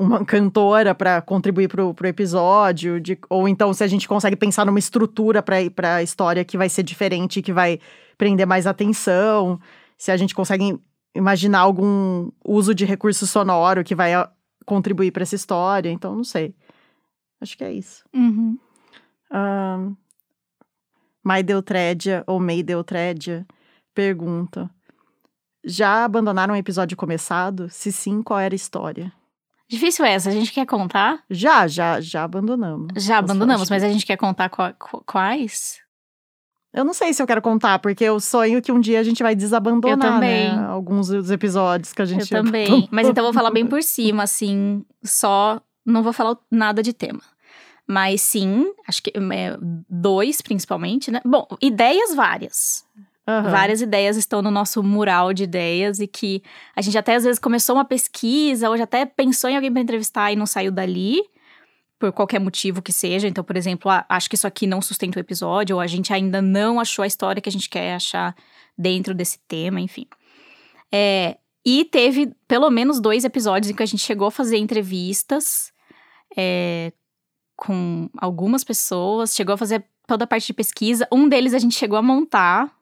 uma 0.00 0.24
cantora 0.24 0.94
para 0.94 1.20
contribuir 1.22 1.68
pro, 1.68 1.92
pro 1.92 2.08
episódio, 2.08 3.00
de, 3.00 3.18
ou 3.28 3.48
então 3.48 3.72
se 3.72 3.82
a 3.82 3.86
gente 3.86 4.08
consegue 4.08 4.36
pensar 4.36 4.64
numa 4.64 4.78
estrutura 4.78 5.42
para 5.42 5.96
a 5.96 6.02
história 6.02 6.44
que 6.44 6.58
vai 6.58 6.68
ser 6.68 6.82
diferente, 6.82 7.42
que 7.42 7.52
vai 7.52 7.80
prender 8.16 8.46
mais 8.46 8.66
atenção, 8.66 9.60
se 9.96 10.10
a 10.10 10.16
gente 10.16 10.34
consegue 10.34 10.78
imaginar 11.14 11.60
algum 11.60 12.30
uso 12.44 12.74
de 12.74 12.84
recurso 12.84 13.26
sonoro 13.26 13.82
que 13.82 13.94
vai 13.94 14.12
contribuir 14.64 15.10
para 15.10 15.22
essa 15.22 15.34
história. 15.34 15.90
Então, 15.90 16.14
não 16.14 16.24
sei. 16.24 16.54
Acho 17.40 17.56
que 17.56 17.64
é 17.64 17.72
isso. 17.72 18.04
Uhum. 18.14 18.58
Mai 21.28 21.42
Deutrédia 21.42 22.24
ou 22.26 22.40
May 22.40 22.62
Deutrédia 22.62 23.46
pergunta: 23.94 24.70
Já 25.62 26.02
abandonaram 26.02 26.54
um 26.54 26.56
episódio 26.56 26.96
começado? 26.96 27.68
Se 27.68 27.92
sim, 27.92 28.22
qual 28.22 28.38
era 28.38 28.54
a 28.54 28.56
história? 28.56 29.12
Difícil 29.68 30.06
essa, 30.06 30.30
a 30.30 30.32
gente 30.32 30.50
quer 30.50 30.64
contar? 30.64 31.22
Já, 31.28 31.68
já, 31.68 32.00
já 32.00 32.24
abandonamos. 32.24 32.88
Já 32.96 33.18
abandonamos, 33.18 33.68
mas 33.68 33.82
a 33.82 33.90
gente 33.90 34.06
quer 34.06 34.16
contar 34.16 34.50
quais? 35.04 35.80
Eu 36.72 36.82
não 36.82 36.94
sei 36.94 37.12
se 37.12 37.20
eu 37.20 37.26
quero 37.26 37.42
contar, 37.42 37.78
porque 37.78 38.04
eu 38.04 38.18
sonho 38.18 38.62
que 38.62 38.72
um 38.72 38.80
dia 38.80 38.98
a 38.98 39.02
gente 39.02 39.22
vai 39.22 39.34
desabandonar, 39.34 39.98
eu 39.98 40.12
também. 40.14 40.56
Né? 40.56 40.64
Alguns 40.64 41.08
dos 41.08 41.30
episódios 41.30 41.92
que 41.92 42.00
a 42.00 42.06
gente... 42.06 42.32
Eu 42.32 42.42
também. 42.42 42.88
Mas 42.90 43.06
então 43.06 43.22
eu 43.22 43.30
vou 43.30 43.34
falar 43.34 43.50
bem 43.50 43.66
por 43.66 43.82
cima, 43.82 44.22
assim, 44.22 44.82
só... 45.04 45.60
Não 45.84 46.02
vou 46.02 46.12
falar 46.14 46.38
nada 46.50 46.82
de 46.82 46.94
tema. 46.94 47.20
Mas 47.88 48.20
sim, 48.20 48.70
acho 48.86 49.02
que 49.02 49.10
é, 49.16 49.56
dois 49.88 50.42
principalmente, 50.42 51.10
né? 51.10 51.22
Bom, 51.24 51.46
ideias 51.62 52.14
várias. 52.14 52.86
Uhum. 53.26 53.50
Várias 53.50 53.80
ideias 53.80 54.16
estão 54.16 54.42
no 54.42 54.50
nosso 54.50 54.82
mural 54.82 55.32
de 55.32 55.44
ideias 55.44 55.98
e 55.98 56.06
que 56.06 56.42
a 56.76 56.82
gente 56.82 56.96
até 56.96 57.14
às 57.14 57.24
vezes 57.24 57.38
começou 57.38 57.76
uma 57.76 57.84
pesquisa, 57.84 58.68
ou 58.68 58.76
já 58.76 58.84
até 58.84 59.06
pensou 59.06 59.48
em 59.48 59.56
alguém 59.56 59.72
para 59.72 59.82
entrevistar 59.82 60.32
e 60.32 60.36
não 60.36 60.46
saiu 60.46 60.70
dali 60.70 61.22
por 61.98 62.12
qualquer 62.12 62.38
motivo 62.38 62.82
que 62.82 62.92
seja. 62.92 63.26
Então, 63.26 63.42
por 63.42 63.56
exemplo, 63.56 63.90
ah, 63.90 64.04
acho 64.08 64.28
que 64.28 64.34
isso 64.34 64.46
aqui 64.46 64.66
não 64.66 64.80
sustenta 64.80 65.18
o 65.18 65.20
episódio, 65.20 65.76
ou 65.76 65.80
a 65.80 65.86
gente 65.86 66.12
ainda 66.12 66.40
não 66.40 66.78
achou 66.78 67.02
a 67.02 67.06
história 67.06 67.40
que 67.40 67.48
a 67.48 67.52
gente 67.52 67.68
quer 67.68 67.94
achar 67.94 68.34
dentro 68.76 69.14
desse 69.14 69.38
tema, 69.48 69.80
enfim. 69.80 70.06
É, 70.92 71.38
e 71.64 71.84
teve 71.84 72.32
pelo 72.46 72.70
menos 72.70 73.00
dois 73.00 73.24
episódios 73.24 73.70
em 73.70 73.74
que 73.74 73.82
a 73.82 73.86
gente 73.86 74.02
chegou 74.02 74.28
a 74.28 74.30
fazer 74.30 74.56
entrevistas 74.56 75.72
é, 76.36 76.92
com 77.58 78.08
algumas 78.16 78.62
pessoas, 78.62 79.34
chegou 79.34 79.54
a 79.54 79.58
fazer 79.58 79.84
toda 80.06 80.22
a 80.22 80.26
parte 80.28 80.46
de 80.46 80.54
pesquisa. 80.54 81.08
Um 81.10 81.28
deles 81.28 81.52
a 81.52 81.58
gente 81.58 81.74
chegou 81.74 81.98
a 81.98 82.02
montar 82.02 82.72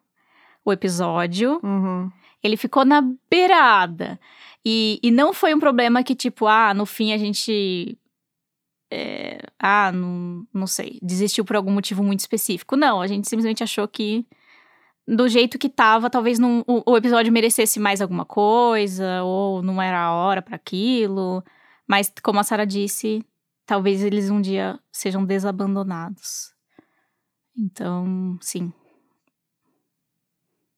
o 0.63 0.71
episódio. 0.71 1.59
Uhum. 1.63 2.11
Ele 2.43 2.55
ficou 2.55 2.85
na 2.85 3.03
beirada. 3.27 4.19
E, 4.63 4.99
e 5.01 5.09
não 5.09 5.33
foi 5.33 5.55
um 5.55 5.59
problema 5.59 6.03
que, 6.03 6.13
tipo, 6.13 6.45
ah, 6.45 6.75
no 6.75 6.85
fim 6.85 7.11
a 7.11 7.17
gente 7.17 7.97
é, 8.91 9.39
ah, 9.59 9.91
não, 9.91 10.45
não 10.53 10.67
sei, 10.67 10.99
desistiu 11.01 11.43
por 11.43 11.55
algum 11.55 11.71
motivo 11.71 12.03
muito 12.03 12.19
específico. 12.19 12.75
Não, 12.75 13.01
a 13.01 13.07
gente 13.07 13.27
simplesmente 13.27 13.63
achou 13.63 13.87
que 13.87 14.27
do 15.07 15.27
jeito 15.27 15.57
que 15.57 15.69
tava, 15.69 16.07
talvez 16.07 16.37
não, 16.37 16.63
o, 16.67 16.91
o, 16.91 16.97
episódio 16.97 17.33
merecesse 17.33 17.79
mais 17.79 17.99
alguma 17.99 18.25
coisa, 18.25 19.23
ou 19.23 19.63
não 19.63 19.81
era 19.81 19.99
a 19.99 20.13
hora 20.13 20.41
para 20.41 20.55
aquilo. 20.55 21.43
Mas, 21.87 22.13
como 22.21 22.39
a 22.39 22.43
Sara 22.43 22.65
disse, 22.65 23.25
talvez 23.67 24.01
eles 24.01 24.31
um 24.31 24.41
dia 24.41 24.79
sejam 24.91 25.23
desabandonados. 25.23 26.55
Então, 27.55 28.39
sim. 28.41 28.73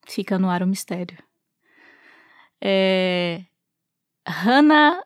Fica 0.05 0.37
no 0.37 0.49
ar 0.49 0.63
o 0.63 0.67
mistério. 0.67 1.17
É... 2.61 3.45
Hannah 4.27 5.01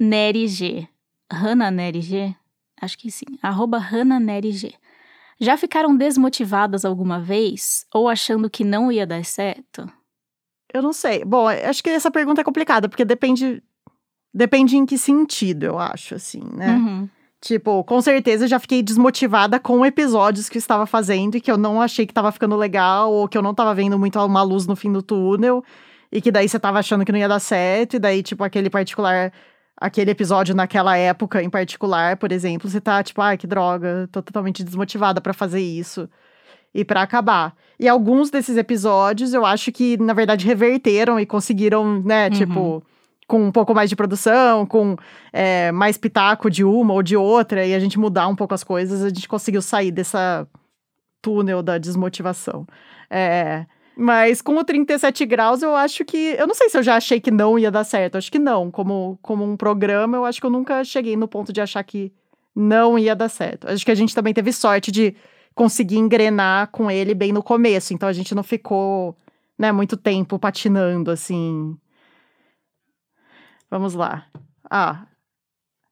Neri 0.00 0.48
G 0.48 0.88
HanaNeriG? 1.30 2.36
Acho 2.80 2.98
que 2.98 3.10
sim. 3.10 3.26
Arroba 3.42 3.78
HanaNeriG. 3.78 4.74
Já 5.40 5.56
ficaram 5.56 5.96
desmotivadas 5.96 6.84
alguma 6.84 7.20
vez? 7.20 7.86
Ou 7.92 8.08
achando 8.08 8.48
que 8.48 8.64
não 8.64 8.90
ia 8.90 9.06
dar 9.06 9.24
certo? 9.24 9.90
Eu 10.72 10.82
não 10.82 10.92
sei. 10.92 11.24
Bom, 11.24 11.48
acho 11.48 11.82
que 11.82 11.90
essa 11.90 12.10
pergunta 12.10 12.40
é 12.40 12.44
complicada, 12.44 12.88
porque 12.88 13.04
depende. 13.04 13.62
Depende 14.32 14.76
em 14.76 14.84
que 14.84 14.98
sentido, 14.98 15.64
eu 15.64 15.78
acho, 15.78 16.14
assim, 16.14 16.42
né? 16.54 16.76
Uhum. 16.76 17.08
Tipo, 17.46 17.84
com 17.84 18.00
certeza 18.02 18.44
eu 18.44 18.48
já 18.48 18.58
fiquei 18.58 18.82
desmotivada 18.82 19.60
com 19.60 19.86
episódios 19.86 20.48
que 20.48 20.58
eu 20.58 20.58
estava 20.58 20.84
fazendo 20.84 21.36
e 21.36 21.40
que 21.40 21.48
eu 21.48 21.56
não 21.56 21.80
achei 21.80 22.04
que 22.04 22.10
estava 22.10 22.32
ficando 22.32 22.56
legal, 22.56 23.12
ou 23.12 23.28
que 23.28 23.38
eu 23.38 23.42
não 23.42 23.52
estava 23.52 23.72
vendo 23.72 23.96
muito 23.96 24.18
uma 24.18 24.42
luz 24.42 24.66
no 24.66 24.74
fim 24.74 24.90
do 24.92 25.00
túnel, 25.00 25.62
e 26.10 26.20
que 26.20 26.32
daí 26.32 26.48
você 26.48 26.56
estava 26.56 26.80
achando 26.80 27.04
que 27.04 27.12
não 27.12 27.18
ia 27.20 27.28
dar 27.28 27.38
certo, 27.38 27.94
e 27.94 27.98
daí, 28.00 28.20
tipo, 28.20 28.42
aquele 28.42 28.68
particular. 28.68 29.32
Aquele 29.78 30.10
episódio 30.10 30.54
naquela 30.56 30.96
época 30.96 31.40
em 31.42 31.50
particular, 31.50 32.16
por 32.16 32.32
exemplo, 32.32 32.68
você 32.68 32.80
tá 32.80 33.00
tipo, 33.02 33.20
ai, 33.20 33.36
que 33.36 33.46
droga, 33.46 34.08
tô 34.10 34.22
totalmente 34.22 34.64
desmotivada 34.64 35.20
para 35.20 35.34
fazer 35.34 35.60
isso 35.60 36.08
e 36.74 36.82
para 36.82 37.02
acabar. 37.02 37.54
E 37.78 37.86
alguns 37.86 38.30
desses 38.30 38.56
episódios 38.56 39.34
eu 39.34 39.44
acho 39.44 39.70
que, 39.70 39.98
na 39.98 40.14
verdade, 40.14 40.46
reverteram 40.46 41.20
e 41.20 41.26
conseguiram, 41.26 42.00
né, 42.02 42.24
Uhum. 42.28 42.30
tipo, 42.30 42.82
com 43.26 43.46
um 43.46 43.52
pouco 43.52 43.74
mais 43.74 43.90
de 43.90 43.96
produção, 43.96 44.64
com 44.64 44.96
é, 45.32 45.72
mais 45.72 45.96
pitaco 45.96 46.50
de 46.50 46.64
uma 46.64 46.94
ou 46.94 47.02
de 47.02 47.16
outra, 47.16 47.66
e 47.66 47.74
a 47.74 47.80
gente 47.80 47.98
mudar 47.98 48.28
um 48.28 48.36
pouco 48.36 48.54
as 48.54 48.62
coisas, 48.62 49.02
a 49.02 49.08
gente 49.08 49.28
conseguiu 49.28 49.60
sair 49.60 49.90
dessa 49.90 50.46
túnel 51.20 51.62
da 51.62 51.76
desmotivação. 51.76 52.66
É, 53.10 53.66
mas 53.96 54.42
com 54.42 54.56
o 54.56 54.64
37 54.64 55.24
graus, 55.24 55.62
eu 55.62 55.74
acho 55.74 56.04
que. 56.04 56.36
Eu 56.38 56.46
não 56.46 56.54
sei 56.54 56.68
se 56.68 56.76
eu 56.76 56.82
já 56.82 56.96
achei 56.96 57.18
que 57.18 57.30
não 57.30 57.58
ia 57.58 57.70
dar 57.70 57.82
certo. 57.82 58.18
Acho 58.18 58.30
que 58.30 58.38
não. 58.38 58.70
Como, 58.70 59.18
como 59.22 59.42
um 59.42 59.56
programa, 59.56 60.18
eu 60.18 60.24
acho 60.26 60.38
que 60.38 60.46
eu 60.46 60.50
nunca 60.50 60.84
cheguei 60.84 61.16
no 61.16 61.26
ponto 61.26 61.50
de 61.50 61.62
achar 61.62 61.82
que 61.82 62.12
não 62.54 62.98
ia 62.98 63.16
dar 63.16 63.30
certo. 63.30 63.66
Acho 63.68 63.84
que 63.84 63.90
a 63.90 63.94
gente 63.94 64.14
também 64.14 64.34
teve 64.34 64.52
sorte 64.52 64.92
de 64.92 65.16
conseguir 65.54 65.96
engrenar 65.96 66.68
com 66.70 66.90
ele 66.90 67.14
bem 67.14 67.32
no 67.32 67.42
começo. 67.42 67.94
Então 67.94 68.06
a 68.06 68.12
gente 68.12 68.34
não 68.34 68.42
ficou, 68.42 69.16
né, 69.58 69.72
muito 69.72 69.96
tempo 69.96 70.38
patinando, 70.38 71.10
assim. 71.10 71.74
Vamos 73.70 73.94
lá. 73.94 74.26
Ah, 74.70 75.06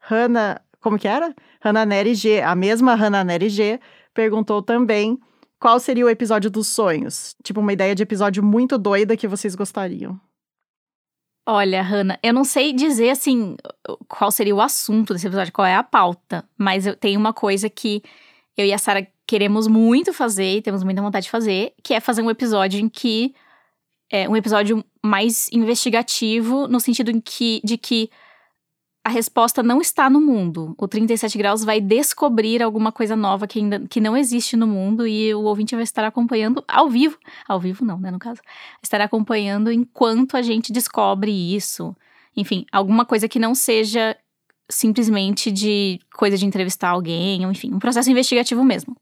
Hannah. 0.00 0.60
Como 0.80 0.98
que 0.98 1.08
era? 1.08 1.34
Hannah 1.60 1.86
Neri 1.86 2.14
G. 2.14 2.40
A 2.42 2.54
mesma 2.54 2.94
Hannah 2.94 3.24
Neri 3.24 3.48
G 3.48 3.80
perguntou 4.12 4.62
também 4.62 5.18
qual 5.58 5.80
seria 5.80 6.04
o 6.04 6.10
episódio 6.10 6.50
dos 6.50 6.68
sonhos. 6.68 7.34
Tipo, 7.42 7.60
uma 7.60 7.72
ideia 7.72 7.94
de 7.94 8.02
episódio 8.02 8.42
muito 8.42 8.76
doida 8.76 9.16
que 9.16 9.26
vocês 9.26 9.54
gostariam. 9.54 10.20
Olha, 11.46 11.82
Hanna, 11.82 12.18
eu 12.22 12.32
não 12.32 12.44
sei 12.44 12.72
dizer 12.72 13.10
assim 13.10 13.56
qual 14.08 14.30
seria 14.30 14.54
o 14.54 14.62
assunto 14.62 15.12
desse 15.12 15.26
episódio, 15.26 15.52
qual 15.52 15.66
é 15.66 15.74
a 15.74 15.82
pauta, 15.82 16.42
mas 16.56 16.86
eu 16.86 16.96
tenho 16.96 17.20
uma 17.20 17.34
coisa 17.34 17.68
que 17.68 18.02
eu 18.56 18.64
e 18.64 18.72
a 18.72 18.78
Sara 18.78 19.06
queremos 19.26 19.66
muito 19.66 20.12
fazer 20.12 20.56
e 20.56 20.62
temos 20.62 20.82
muita 20.82 21.02
vontade 21.02 21.24
de 21.24 21.30
fazer, 21.30 21.74
que 21.82 21.92
é 21.92 22.00
fazer 22.00 22.22
um 22.22 22.30
episódio 22.30 22.80
em 22.80 22.88
que 22.88 23.34
é 24.10 24.28
um 24.28 24.36
episódio 24.36 24.84
mais 25.02 25.48
investigativo 25.52 26.68
no 26.68 26.80
sentido 26.80 27.10
em 27.10 27.20
que 27.20 27.60
de 27.64 27.76
que 27.76 28.10
a 29.04 29.10
resposta 29.10 29.62
não 29.62 29.82
está 29.82 30.08
no 30.08 30.18
mundo. 30.18 30.74
O 30.78 30.88
37 30.88 31.36
graus 31.36 31.62
vai 31.62 31.78
descobrir 31.78 32.62
alguma 32.62 32.90
coisa 32.90 33.14
nova 33.14 33.46
que 33.46 33.58
ainda 33.58 33.86
que 33.86 34.00
não 34.00 34.16
existe 34.16 34.56
no 34.56 34.66
mundo 34.66 35.06
e 35.06 35.34
o 35.34 35.42
ouvinte 35.42 35.74
vai 35.74 35.84
estar 35.84 36.06
acompanhando 36.06 36.64
ao 36.66 36.88
vivo. 36.88 37.18
Ao 37.46 37.60
vivo 37.60 37.84
não, 37.84 37.98
né, 37.98 38.10
no 38.10 38.18
caso. 38.18 38.40
Estará 38.82 39.04
acompanhando 39.04 39.70
enquanto 39.70 40.38
a 40.38 40.42
gente 40.42 40.72
descobre 40.72 41.30
isso. 41.30 41.94
Enfim, 42.34 42.64
alguma 42.72 43.04
coisa 43.04 43.28
que 43.28 43.38
não 43.38 43.54
seja 43.54 44.16
simplesmente 44.70 45.52
de 45.52 46.00
coisa 46.14 46.38
de 46.38 46.46
entrevistar 46.46 46.88
alguém, 46.88 47.44
ou 47.44 47.52
enfim, 47.52 47.74
um 47.74 47.78
processo 47.78 48.10
investigativo 48.10 48.64
mesmo. 48.64 48.96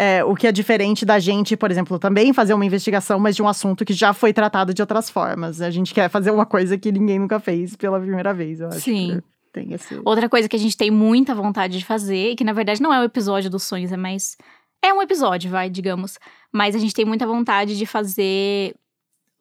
É, 0.00 0.22
o 0.22 0.36
que 0.36 0.46
é 0.46 0.52
diferente 0.52 1.04
da 1.04 1.18
gente, 1.18 1.56
por 1.56 1.72
exemplo, 1.72 1.98
também 1.98 2.32
fazer 2.32 2.54
uma 2.54 2.64
investigação, 2.64 3.18
mas 3.18 3.34
de 3.34 3.42
um 3.42 3.48
assunto 3.48 3.84
que 3.84 3.92
já 3.92 4.12
foi 4.12 4.32
tratado 4.32 4.72
de 4.72 4.80
outras 4.80 5.10
formas. 5.10 5.60
A 5.60 5.70
gente 5.70 5.92
quer 5.92 6.08
fazer 6.08 6.30
uma 6.30 6.46
coisa 6.46 6.78
que 6.78 6.92
ninguém 6.92 7.18
nunca 7.18 7.40
fez 7.40 7.74
pela 7.74 7.98
primeira 7.98 8.32
vez, 8.32 8.60
eu 8.60 8.68
acho. 8.68 8.78
Sim. 8.78 9.16
que 9.16 9.24
Tem 9.52 9.72
esse... 9.72 10.00
Outra 10.04 10.28
coisa 10.28 10.48
que 10.48 10.54
a 10.54 10.58
gente 10.58 10.76
tem 10.76 10.88
muita 10.88 11.34
vontade 11.34 11.76
de 11.76 11.84
fazer, 11.84 12.36
que 12.36 12.44
na 12.44 12.52
verdade 12.52 12.80
não 12.80 12.94
é 12.94 13.00
o 13.00 13.02
episódio 13.02 13.50
dos 13.50 13.64
sonhos, 13.64 13.90
é 13.90 13.96
mais. 13.96 14.36
É 14.80 14.94
um 14.94 15.02
episódio, 15.02 15.50
vai, 15.50 15.68
digamos. 15.68 16.16
Mas 16.52 16.76
a 16.76 16.78
gente 16.78 16.94
tem 16.94 17.04
muita 17.04 17.26
vontade 17.26 17.76
de 17.76 17.84
fazer 17.84 18.76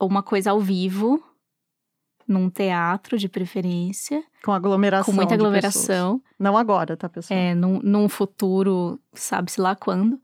uma 0.02 0.24
coisa 0.24 0.50
ao 0.50 0.60
vivo, 0.60 1.24
num 2.28 2.50
teatro 2.50 3.16
de 3.16 3.30
preferência, 3.30 4.24
Com 4.44 4.52
aglomeração. 4.52 5.06
com 5.06 5.16
muita 5.16 5.36
aglomeração. 5.36 6.20
Não 6.40 6.58
agora, 6.58 6.98
tá, 6.98 7.08
pessoal? 7.08 7.40
É, 7.40 7.54
num, 7.54 7.80
num 7.84 8.10
futuro, 8.10 9.00
sabe-se 9.14 9.62
lá 9.62 9.76
quando. 9.76 10.20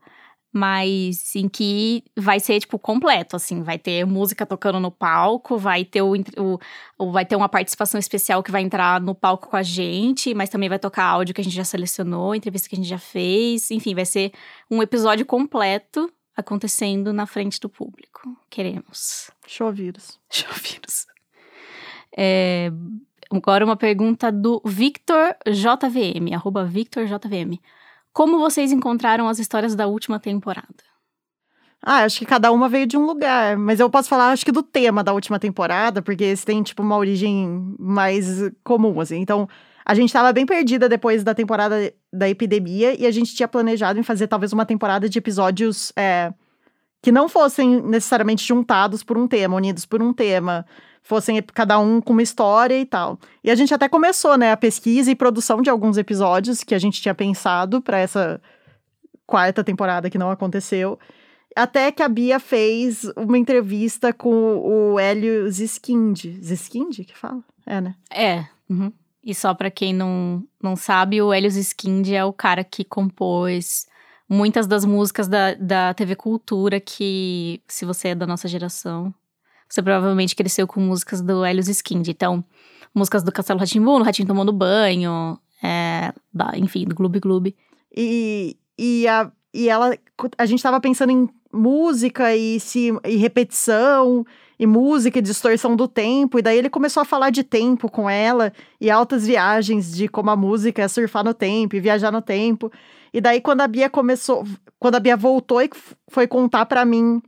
Mas 0.56 1.34
em 1.34 1.48
que 1.48 2.04
vai 2.16 2.38
ser, 2.38 2.60
tipo, 2.60 2.78
completo, 2.78 3.34
assim. 3.34 3.60
Vai 3.64 3.76
ter 3.76 4.06
música 4.06 4.46
tocando 4.46 4.78
no 4.78 4.88
palco, 4.88 5.58
vai 5.58 5.84
ter, 5.84 6.00
o, 6.00 6.12
o- 6.96 7.10
vai 7.10 7.26
ter 7.26 7.34
uma 7.34 7.48
participação 7.48 7.98
especial 7.98 8.40
que 8.40 8.52
vai 8.52 8.62
entrar 8.62 9.00
no 9.00 9.16
palco 9.16 9.48
com 9.48 9.56
a 9.56 9.64
gente, 9.64 10.32
mas 10.32 10.48
também 10.48 10.68
vai 10.68 10.78
tocar 10.78 11.06
áudio 11.06 11.34
que 11.34 11.40
a 11.40 11.44
gente 11.44 11.56
já 11.56 11.64
selecionou, 11.64 12.36
entrevista 12.36 12.68
que 12.68 12.76
a 12.76 12.78
gente 12.78 12.88
já 12.88 12.98
fez. 13.00 13.72
Enfim, 13.72 13.96
vai 13.96 14.04
ser 14.06 14.30
um 14.70 14.80
episódio 14.80 15.26
completo 15.26 16.08
acontecendo 16.36 17.12
na 17.12 17.26
frente 17.26 17.58
do 17.58 17.68
público. 17.68 18.20
Queremos. 18.48 19.32
Show 19.48 19.72
vírus. 19.72 20.20
Choviros. 20.30 21.06
É, 22.16 22.70
agora 23.28 23.64
uma 23.64 23.76
pergunta 23.76 24.30
do 24.30 24.62
Victor 24.64 25.34
JVM, 25.48 26.32
arroba 26.32 26.64
Victor 26.64 27.06
JVM. 27.06 27.58
Como 28.14 28.38
vocês 28.38 28.70
encontraram 28.70 29.28
as 29.28 29.40
histórias 29.40 29.74
da 29.74 29.88
última 29.88 30.20
temporada? 30.20 30.68
Ah, 31.82 32.04
acho 32.04 32.20
que 32.20 32.24
cada 32.24 32.52
uma 32.52 32.68
veio 32.68 32.86
de 32.86 32.96
um 32.96 33.04
lugar. 33.04 33.58
Mas 33.58 33.80
eu 33.80 33.90
posso 33.90 34.08
falar, 34.08 34.30
acho 34.30 34.44
que 34.44 34.52
do 34.52 34.62
tema 34.62 35.02
da 35.02 35.12
última 35.12 35.38
temporada, 35.38 36.00
porque 36.00 36.22
esse 36.22 36.46
tem, 36.46 36.62
tipo, 36.62 36.80
uma 36.80 36.96
origem 36.96 37.74
mais 37.76 38.26
comum, 38.62 39.00
assim. 39.00 39.18
Então, 39.18 39.48
a 39.84 39.94
gente 39.96 40.12
tava 40.12 40.32
bem 40.32 40.46
perdida 40.46 40.88
depois 40.88 41.24
da 41.24 41.34
temporada 41.34 41.92
da 42.12 42.28
epidemia 42.28 42.98
e 42.98 43.04
a 43.04 43.10
gente 43.10 43.34
tinha 43.34 43.48
planejado 43.48 43.98
em 43.98 44.04
fazer 44.04 44.28
talvez 44.28 44.52
uma 44.52 44.64
temporada 44.64 45.08
de 45.08 45.18
episódios 45.18 45.92
é, 45.96 46.32
que 47.02 47.10
não 47.10 47.28
fossem 47.28 47.82
necessariamente 47.82 48.46
juntados 48.46 49.02
por 49.02 49.18
um 49.18 49.26
tema, 49.26 49.56
unidos 49.56 49.84
por 49.84 50.00
um 50.00 50.12
tema. 50.12 50.64
Fossem 51.04 51.40
cada 51.42 51.78
um 51.78 52.00
com 52.00 52.14
uma 52.14 52.22
história 52.22 52.76
e 52.80 52.86
tal. 52.86 53.18
E 53.44 53.50
a 53.50 53.54
gente 53.54 53.72
até 53.72 53.88
começou, 53.88 54.36
né, 54.36 54.50
a 54.50 54.56
pesquisa 54.56 55.10
e 55.10 55.14
produção 55.14 55.60
de 55.60 55.68
alguns 55.70 55.98
episódios 55.98 56.64
que 56.64 56.74
a 56.74 56.78
gente 56.78 57.00
tinha 57.00 57.14
pensado 57.14 57.80
para 57.80 57.98
essa 57.98 58.40
quarta 59.26 59.62
temporada 59.62 60.08
que 60.08 60.18
não 60.18 60.30
aconteceu. 60.30 60.98
Até 61.54 61.92
que 61.92 62.02
a 62.02 62.08
Bia 62.08 62.40
fez 62.40 63.04
uma 63.16 63.38
entrevista 63.38 64.12
com 64.12 64.56
o 64.58 64.98
Hélio 64.98 65.48
Ziskind. 65.50 66.24
Ziskind 66.42 67.04
que 67.04 67.16
fala? 67.16 67.44
É, 67.66 67.80
né? 67.80 67.94
É. 68.10 68.46
uhum. 68.68 68.90
E 69.22 69.34
só 69.34 69.54
pra 69.54 69.70
quem 69.70 69.94
não, 69.94 70.42
não 70.62 70.76
sabe, 70.76 71.22
o 71.22 71.32
Helios 71.32 71.56
Skind 71.56 72.10
é 72.10 72.22
o 72.24 72.32
cara 72.32 72.62
que 72.62 72.84
compôs 72.84 73.86
muitas 74.28 74.66
das 74.66 74.84
músicas 74.84 75.28
da, 75.28 75.54
da 75.54 75.94
TV 75.94 76.14
Cultura 76.14 76.78
que, 76.78 77.62
se 77.66 77.86
você 77.86 78.08
é 78.08 78.14
da 78.14 78.26
nossa 78.26 78.46
geração, 78.46 79.14
você 79.74 79.82
provavelmente 79.82 80.36
cresceu 80.36 80.66
com 80.66 80.80
músicas 80.80 81.20
do 81.20 81.44
Helios 81.44 81.68
Skind. 81.68 82.06
Então, 82.08 82.44
músicas 82.94 83.24
do 83.24 83.32
Castelo 83.32 83.58
Ratimbu, 83.58 83.98
no 83.98 84.04
Ratinho 84.04 84.28
Tomando 84.28 84.52
Banho, 84.52 85.36
é, 85.62 86.12
da- 86.32 86.52
enfim, 86.56 86.84
do 86.84 86.94
Gloob 86.94 87.18
Gloob. 87.18 87.56
E, 87.96 88.56
e, 88.78 89.08
a, 89.08 89.30
e 89.52 89.68
ela. 89.68 89.96
A 90.38 90.46
gente 90.46 90.62
tava 90.62 90.80
pensando 90.80 91.10
em 91.10 91.28
música 91.52 92.36
e, 92.36 92.60
se, 92.60 92.92
e 93.04 93.16
repetição, 93.16 94.24
e 94.58 94.64
música 94.66 95.18
e 95.18 95.22
distorção 95.22 95.74
do 95.74 95.88
tempo. 95.88 96.38
E 96.38 96.42
daí 96.42 96.58
ele 96.58 96.70
começou 96.70 97.00
a 97.00 97.04
falar 97.04 97.30
de 97.30 97.42
tempo 97.42 97.90
com 97.90 98.08
ela, 98.08 98.52
e 98.80 98.88
altas 98.90 99.26
viagens 99.26 99.92
de 99.92 100.06
como 100.06 100.30
a 100.30 100.36
música 100.36 100.82
é 100.82 100.88
surfar 100.88 101.24
no 101.24 101.34
tempo 101.34 101.74
e 101.74 101.80
viajar 101.80 102.12
no 102.12 102.22
tempo. 102.22 102.70
E 103.12 103.20
daí, 103.20 103.40
quando 103.40 103.60
a 103.60 103.66
Bia 103.68 103.90
começou. 103.90 104.44
Quando 104.78 104.96
a 104.96 105.00
Bia 105.00 105.16
voltou 105.16 105.62
e 105.62 105.70
foi 106.10 106.26
contar 106.28 106.66
pra 106.66 106.84
mim 106.84 107.20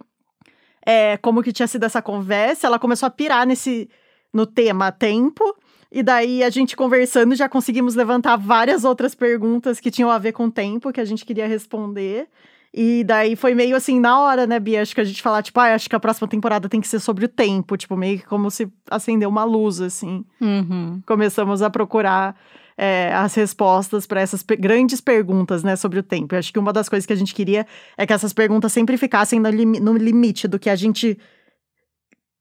é, 0.86 1.16
como 1.16 1.42
que 1.42 1.52
tinha 1.52 1.66
sido 1.66 1.84
essa 1.84 2.00
conversa, 2.00 2.68
ela 2.68 2.78
começou 2.78 3.08
a 3.08 3.10
pirar 3.10 3.44
nesse. 3.44 3.90
no 4.32 4.46
tema 4.46 4.92
tempo. 4.92 5.42
E 5.90 6.02
daí, 6.02 6.42
a 6.42 6.50
gente 6.50 6.76
conversando, 6.76 7.34
já 7.34 7.48
conseguimos 7.48 7.94
levantar 7.94 8.36
várias 8.36 8.84
outras 8.84 9.14
perguntas 9.14 9.80
que 9.80 9.90
tinham 9.90 10.10
a 10.10 10.18
ver 10.18 10.32
com 10.32 10.46
o 10.46 10.50
tempo, 10.50 10.92
que 10.92 11.00
a 11.00 11.04
gente 11.04 11.24
queria 11.24 11.46
responder. 11.46 12.28
E 12.74 13.02
daí 13.04 13.34
foi 13.34 13.54
meio 13.54 13.74
assim, 13.74 13.98
na 13.98 14.20
hora, 14.20 14.46
né, 14.46 14.60
Bia? 14.60 14.82
Acho 14.82 14.94
que 14.94 15.00
a 15.00 15.04
gente 15.04 15.22
falar, 15.22 15.42
tipo, 15.42 15.58
ah, 15.58 15.74
acho 15.74 15.88
que 15.88 15.96
a 15.96 16.00
próxima 16.00 16.28
temporada 16.28 16.68
tem 16.68 16.80
que 16.80 16.88
ser 16.88 17.00
sobre 17.00 17.24
o 17.24 17.28
tempo. 17.28 17.76
Tipo, 17.76 17.96
meio 17.96 18.18
que 18.18 18.26
como 18.26 18.50
se 18.50 18.70
acendeu 18.90 19.30
uma 19.30 19.44
luz, 19.44 19.80
assim. 19.80 20.24
Uhum. 20.40 21.00
Começamos 21.06 21.62
a 21.62 21.70
procurar 21.70 22.36
é, 22.76 23.12
as 23.14 23.34
respostas 23.34 24.06
para 24.06 24.20
essas 24.20 24.42
pe- 24.42 24.56
grandes 24.56 25.00
perguntas, 25.00 25.62
né, 25.62 25.76
sobre 25.76 25.98
o 25.98 26.02
tempo. 26.02 26.34
Eu 26.34 26.38
acho 26.38 26.52
que 26.52 26.58
uma 26.58 26.72
das 26.72 26.88
coisas 26.88 27.06
que 27.06 27.12
a 27.12 27.16
gente 27.16 27.34
queria 27.34 27.66
é 27.96 28.06
que 28.06 28.12
essas 28.12 28.32
perguntas 28.32 28.72
sempre 28.72 28.96
ficassem 28.96 29.40
no, 29.40 29.48
limi- 29.50 29.80
no 29.80 29.94
limite 29.96 30.46
do 30.46 30.58
que 30.58 30.68
a 30.70 30.76
gente 30.76 31.18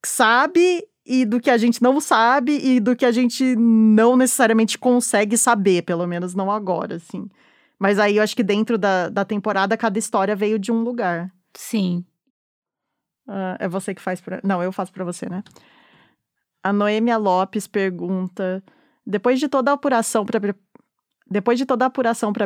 sabe 0.05 0.83
e 1.05 1.25
do 1.25 1.39
que 1.39 1.49
a 1.49 1.57
gente 1.57 1.81
não 1.81 1.99
sabe 2.01 2.57
e 2.57 2.79
do 2.79 2.95
que 2.95 3.05
a 3.05 3.11
gente 3.11 3.55
não 3.55 4.17
necessariamente 4.17 4.77
consegue 4.77 5.37
saber, 5.37 5.83
pelo 5.83 6.05
menos 6.07 6.33
não 6.33 6.51
agora, 6.51 6.95
assim. 6.95 7.29
Mas 7.79 7.99
aí 7.99 8.17
eu 8.17 8.23
acho 8.23 8.35
que 8.35 8.43
dentro 8.43 8.77
da, 8.77 9.09
da 9.09 9.25
temporada, 9.25 9.77
cada 9.77 9.99
história 9.99 10.35
veio 10.35 10.57
de 10.57 10.71
um 10.71 10.81
lugar. 10.81 11.31
Sim. 11.55 12.03
Ah, 13.27 13.57
é 13.59 13.67
você 13.67 13.93
que 13.93 14.01
faz 14.01 14.21
pra. 14.21 14.39
Não, 14.43 14.61
eu 14.61 14.71
faço 14.71 14.91
pra 14.91 15.03
você, 15.03 15.27
né? 15.27 15.43
A 16.63 16.71
Noêmia 16.71 17.17
Lopes 17.17 17.67
pergunta: 17.67 18.63
depois 19.05 19.39
de 19.39 19.47
toda 19.47 19.71
a 19.71 19.73
apuração 19.75 20.25
para 20.25 20.39
depois 21.29 21.57
de 21.57 21.65
toda 21.65 21.85
a 21.85 21.87
apuração 21.87 22.31
para 22.33 22.45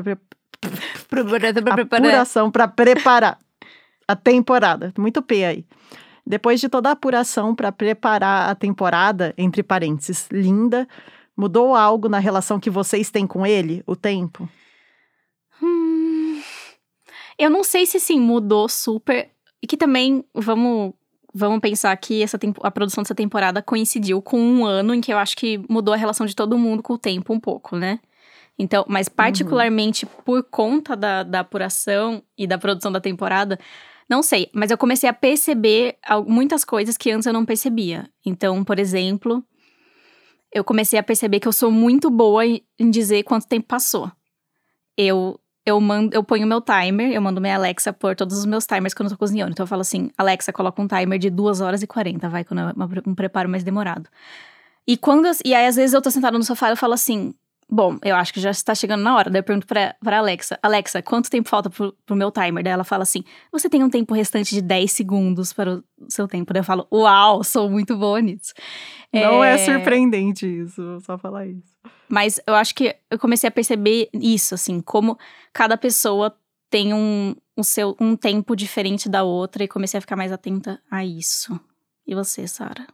apuração 1.74 2.52
para 2.52 2.68
preparar 2.68 3.40
a 4.08 4.16
temporada, 4.16 4.94
muito 4.98 5.22
P 5.22 5.46
aí. 5.46 5.66
Depois 6.26 6.60
de 6.60 6.70
toda 6.70 6.90
a 6.90 6.92
apuração 6.92 7.56
para 7.56 7.72
preparar 7.72 8.50
a 8.50 8.56
temporada, 8.56 9.34
entre 9.38 9.64
parênteses, 9.64 10.28
linda, 10.32 10.88
mudou 11.36 11.76
algo 11.76 12.10
na 12.10 12.20
relação 12.20 12.60
que 12.60 12.70
vocês 12.70 13.10
têm 13.10 13.26
com 13.26 13.46
ele, 13.46 13.84
o 13.88 13.96
tempo? 13.96 14.48
Hum, 15.62 16.42
eu 17.38 17.50
não 17.50 17.64
sei 17.64 17.86
se 17.86 18.00
sim, 18.00 18.20
mudou 18.20 18.68
super. 18.68 19.30
E 19.62 19.68
que 19.68 19.78
também, 19.78 20.24
vamos 20.34 20.94
vamos 21.34 21.60
pensar 21.60 21.96
que 21.98 22.24
essa 22.24 22.40
a 22.62 22.72
produção 22.72 23.04
dessa 23.04 23.16
temporada 23.16 23.62
coincidiu 23.62 24.22
com 24.22 24.40
um 24.40 24.66
ano 24.66 24.94
em 24.94 25.02
que 25.02 25.12
eu 25.12 25.18
acho 25.18 25.36
que 25.36 25.62
mudou 25.70 25.94
a 25.94 25.98
relação 25.98 26.26
de 26.26 26.36
todo 26.36 26.58
mundo 26.58 26.84
com 26.84 26.94
o 26.94 26.98
tempo 26.98 27.34
um 27.34 27.40
pouco, 27.40 27.76
né? 27.76 28.00
Então, 28.58 28.84
mas 28.88 29.08
uhum. 29.08 29.14
particularmente 29.16 30.06
uhum. 30.06 30.12
por 30.26 30.44
conta 30.44 30.96
da, 30.96 31.24
da 31.24 31.40
apuração 31.40 32.22
e 32.38 32.46
da 32.46 32.58
produção 32.58 32.92
da 32.92 33.00
temporada, 33.00 33.58
não 34.10 34.22
sei, 34.24 34.50
mas 34.54 34.72
eu 34.72 34.78
comecei 34.78 35.08
a 35.08 35.14
perceber 35.14 35.98
muitas 36.26 36.66
coisas 36.66 36.98
que 36.98 37.12
antes 37.12 37.28
eu 37.28 37.34
não 37.34 37.46
percebia. 37.46 38.10
Então, 38.26 38.64
por 38.64 38.80
exemplo, 38.80 39.44
eu 40.52 40.64
comecei 40.64 40.98
a 40.98 41.04
perceber 41.04 41.40
que 41.40 41.48
eu 41.48 41.54
sou 41.54 41.72
muito 41.72 42.10
boa 42.10 42.44
em 42.46 42.90
dizer 42.90 43.24
quanto 43.24 43.48
tempo 43.48 43.68
passou. 43.68 44.12
Eu 44.98 45.40
eu 45.70 45.80
mando, 45.80 46.16
eu 46.16 46.24
ponho 46.24 46.46
meu 46.48 46.62
timer, 46.62 47.12
eu 47.12 47.22
mando 47.22 47.40
minha 47.40 47.56
Alexa 47.56 47.94
por 47.94 48.16
todos 48.16 48.38
os 48.38 48.46
meus 48.46 48.66
timers 48.66 48.94
quando 48.94 49.08
eu 49.08 49.16
tô 49.16 49.20
cozinhando. 49.20 49.52
Então 49.52 49.64
eu 49.64 49.68
falo 49.68 49.82
assim, 49.82 50.10
Alexa, 50.18 50.52
coloca 50.52 50.82
um 50.82 50.88
timer 50.88 51.20
de 51.20 51.30
2 51.30 51.62
horas 51.62 51.82
e 51.82 51.88
40, 51.88 52.28
vai, 52.30 52.44
quando 52.44 52.60
é 52.60 52.74
um 53.06 53.16
preparo 53.16 53.50
mais 53.50 53.64
demorado. 53.64 54.10
E 54.88 54.98
quando, 54.98 55.30
e 55.46 55.54
aí 55.54 55.68
às 55.68 55.76
vezes 55.76 55.94
eu 55.94 56.02
tô 56.02 56.10
sentada 56.10 56.38
no 56.38 56.44
sofá 56.44 56.70
e 56.70 56.72
eu 56.72 56.78
falo 56.78 56.94
assim, 56.94 57.34
bom, 57.70 57.98
eu 58.04 58.16
acho 58.16 58.34
que 58.34 58.40
já 58.40 58.52
está 58.52 58.74
chegando 58.74 59.04
na 59.04 59.16
hora. 59.16 59.30
Daí 59.30 59.40
eu 59.40 59.44
pergunto 59.44 59.68
pra, 59.68 59.96
pra 60.04 60.18
Alexa, 60.18 60.58
Alexa, 60.62 61.02
quanto 61.02 61.30
tempo 61.30 61.48
falta 61.48 61.70
pro, 61.70 61.94
pro 62.06 62.16
meu 62.16 62.32
timer? 62.32 62.64
Daí 62.64 62.74
ela 62.74 62.84
fala 62.84 63.04
assim, 63.04 63.24
você 63.52 63.70
tem 63.70 63.84
um 63.84 63.90
tempo 63.90 64.14
restante 64.14 64.56
de 64.56 64.62
10 64.62 64.92
segundos 64.92 65.54
para 65.54 65.76
o 65.76 65.84
seu 66.10 66.28
tempo. 66.28 66.52
Daí 66.54 66.62
eu 66.62 66.66
falo, 66.66 66.88
uau, 66.92 67.44
sou 67.44 67.70
muito 67.70 67.96
boa 67.98 68.20
nisso. 68.22 68.54
Não 69.14 69.44
é, 69.44 69.54
é 69.54 69.58
surpreendente 69.58 70.46
isso, 70.46 71.00
só 71.02 71.18
falar 71.18 71.48
isso. 71.48 71.78
Mas 72.08 72.40
eu 72.48 72.56
acho 72.56 72.74
que 72.74 72.96
eu 73.10 73.20
comecei 73.20 73.48
a 73.48 73.52
perceber 73.52 74.10
isso, 74.14 74.56
assim, 74.56 74.82
como 74.82 75.18
cada 75.54 75.78
pessoa 75.78 76.36
tem 76.70 76.94
um, 76.94 77.36
um, 77.58 77.64
seu, 77.64 77.96
um 78.00 78.16
tempo 78.16 78.56
diferente 78.56 79.10
da 79.10 79.24
outra 79.24 79.64
e 79.64 79.68
comecei 79.68 79.98
a 79.98 80.02
ficar 80.02 80.16
mais 80.16 80.32
atenta 80.32 80.82
a 80.90 81.04
isso. 81.04 81.60
E 82.06 82.16
você, 82.16 82.48
Sara? 82.48 82.88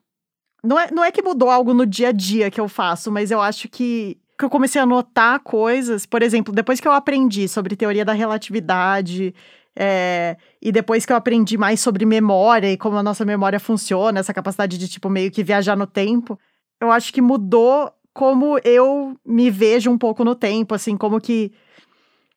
Não 0.63 0.79
é, 0.79 0.89
não 0.91 1.03
é 1.03 1.11
que 1.11 1.21
mudou 1.21 1.49
algo 1.49 1.73
no 1.73 1.85
dia 1.85 2.09
a 2.09 2.11
dia 2.11 2.49
que 2.49 2.59
eu 2.59 2.67
faço, 2.67 3.11
mas 3.11 3.29
eu 3.29 3.39
acho 3.39 3.69
que, 3.69 4.17
que 4.37 4.43
eu 4.43 4.49
comecei 4.49 4.81
a 4.81 4.85
notar 4.85 5.39
coisas. 5.39 6.05
Por 6.05 6.21
exemplo, 6.21 6.53
depois 6.53 6.79
que 6.79 6.87
eu 6.87 6.91
aprendi 6.91 7.47
sobre 7.47 7.75
teoria 7.75 8.03
da 8.03 8.13
relatividade, 8.13 9.33
é, 9.75 10.37
e 10.61 10.71
depois 10.71 11.05
que 11.05 11.11
eu 11.11 11.17
aprendi 11.17 11.57
mais 11.57 11.79
sobre 11.79 12.05
memória 12.05 12.71
e 12.71 12.77
como 12.77 12.97
a 12.97 13.03
nossa 13.03 13.25
memória 13.25 13.59
funciona, 13.59 14.19
essa 14.19 14.33
capacidade 14.33 14.77
de, 14.77 14.87
tipo, 14.87 15.09
meio 15.09 15.29
que 15.31 15.43
viajar 15.43 15.75
no 15.75 15.85
tempo, 15.85 16.39
eu 16.79 16.91
acho 16.91 17.13
que 17.13 17.21
mudou 17.21 17.91
como 18.13 18.57
eu 18.63 19.17
me 19.25 19.51
vejo 19.51 19.91
um 19.91 19.97
pouco 19.97 20.23
no 20.23 20.33
tempo, 20.35 20.73
assim, 20.73 20.95
como 20.95 21.19
que. 21.19 21.51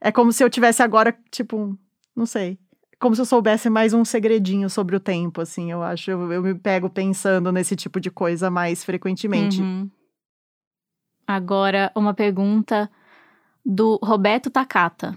É 0.01 0.11
como 0.11 0.33
se 0.33 0.43
eu 0.43 0.51
tivesse 0.51 0.83
agora, 0.83 1.17
tipo, 1.31 1.77
não 2.15 2.27
sei. 2.27 2.59
Como 3.01 3.15
se 3.15 3.21
eu 3.21 3.27
soubesse 3.27 3.71
mais 3.71 3.95
um 3.95 4.05
segredinho 4.05 4.69
sobre 4.69 4.97
o 4.97 5.01
tempo, 5.01 5.41
assim, 5.41 5.71
eu 5.71 5.83
acho. 5.83 6.11
Eu, 6.11 6.33
eu 6.33 6.43
me 6.43 6.55
pego 6.57 6.91
pensando 6.91 7.53
nesse 7.53 7.77
tipo 7.77 8.01
de 8.01 8.11
coisa 8.11 8.51
mais 8.51 8.85
frequentemente. 8.85 9.61
Uhum. 9.61 9.89
Agora, 11.29 11.93
uma 11.95 12.15
pergunta 12.15 12.91
do 13.63 14.01
Roberto 14.03 14.49
Takata. 14.49 15.15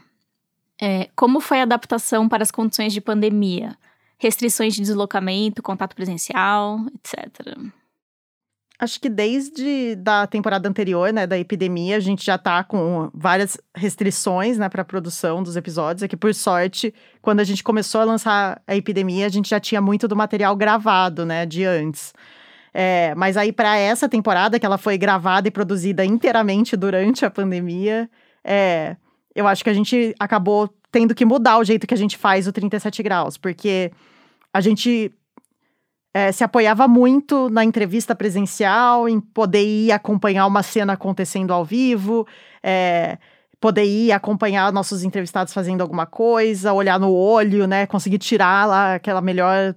É, 0.81 1.09
como 1.15 1.39
foi 1.39 1.62
a 1.62 1.63
adaptação 1.63 2.27
para 2.27 2.43
as 2.43 2.51
condições 2.51 2.91
de 2.91 2.99
pandemia? 2.99 3.77
Restrições 4.17 4.73
de 4.73 4.81
deslocamento, 4.81 5.63
contato 5.63 5.95
presencial, 5.95 6.79
etc. 6.93 7.57
Acho 8.77 8.99
que 8.99 9.07
desde 9.07 9.95
da 9.95 10.27
temporada 10.27 10.67
anterior, 10.67 11.13
né, 11.13 11.25
da 11.25 11.39
epidemia, 11.39 11.95
a 11.95 12.01
gente 12.01 12.25
já 12.25 12.38
tá 12.38 12.62
com 12.62 13.09
várias 13.13 13.57
restrições, 13.73 14.57
né, 14.57 14.67
para 14.67 14.81
a 14.81 14.86
produção 14.86 15.41
dos 15.41 15.55
episódios. 15.55 16.03
É 16.03 16.09
que 16.09 16.17
por 16.17 16.36
sorte, 16.36 16.93
quando 17.21 17.39
a 17.39 17.45
gente 17.45 17.63
começou 17.63 18.01
a 18.01 18.03
lançar 18.03 18.62
a 18.67 18.75
epidemia, 18.75 19.27
a 19.27 19.29
gente 19.29 19.49
já 19.49 19.62
tinha 19.62 19.79
muito 19.79 20.09
do 20.09 20.15
material 20.15 20.57
gravado, 20.57 21.25
né, 21.25 21.45
de 21.45 21.63
antes. 21.63 22.13
É, 22.73 23.13
mas 23.15 23.36
aí 23.36 23.51
para 23.51 23.77
essa 23.77 24.07
temporada, 24.07 24.60
que 24.60 24.65
ela 24.65 24.77
foi 24.77 24.97
gravada 24.97 25.47
e 25.47 25.51
produzida 25.51 26.05
inteiramente 26.05 26.77
durante 26.77 27.25
a 27.25 27.29
pandemia, 27.29 28.10
é, 28.43 28.95
eu 29.36 29.47
acho 29.47 29.63
que 29.63 29.69
a 29.69 29.73
gente 29.73 30.15
acabou 30.19 30.69
tendo 30.91 31.15
que 31.15 31.25
mudar 31.25 31.57
o 31.57 31.63
jeito 31.63 31.88
que 31.88 31.93
a 31.93 31.97
gente 31.97 32.17
faz 32.17 32.47
o 32.47 32.51
37 32.51 33.01
graus, 33.03 33.38
porque 33.38 33.91
a 34.53 34.60
gente 34.60 35.12
é, 36.13 36.31
se 36.31 36.43
apoiava 36.43 36.88
muito 36.88 37.49
na 37.49 37.63
entrevista 37.63 38.13
presencial, 38.13 39.07
em 39.07 39.19
poder 39.19 39.63
ir 39.63 39.91
acompanhar 39.91 40.45
uma 40.45 40.63
cena 40.63 40.93
acontecendo 40.93 41.53
ao 41.53 41.63
vivo, 41.63 42.27
é, 42.62 43.17
poder 43.60 43.86
ir 43.86 44.12
acompanhar 44.12 44.73
nossos 44.73 45.03
entrevistados 45.03 45.53
fazendo 45.53 45.81
alguma 45.81 46.05
coisa, 46.05 46.73
olhar 46.73 46.99
no 46.99 47.13
olho, 47.13 47.67
né? 47.67 47.86
Conseguir 47.86 48.17
tirar 48.17 48.67
lá 48.67 48.95
aquela 48.95 49.21
melhor 49.21 49.75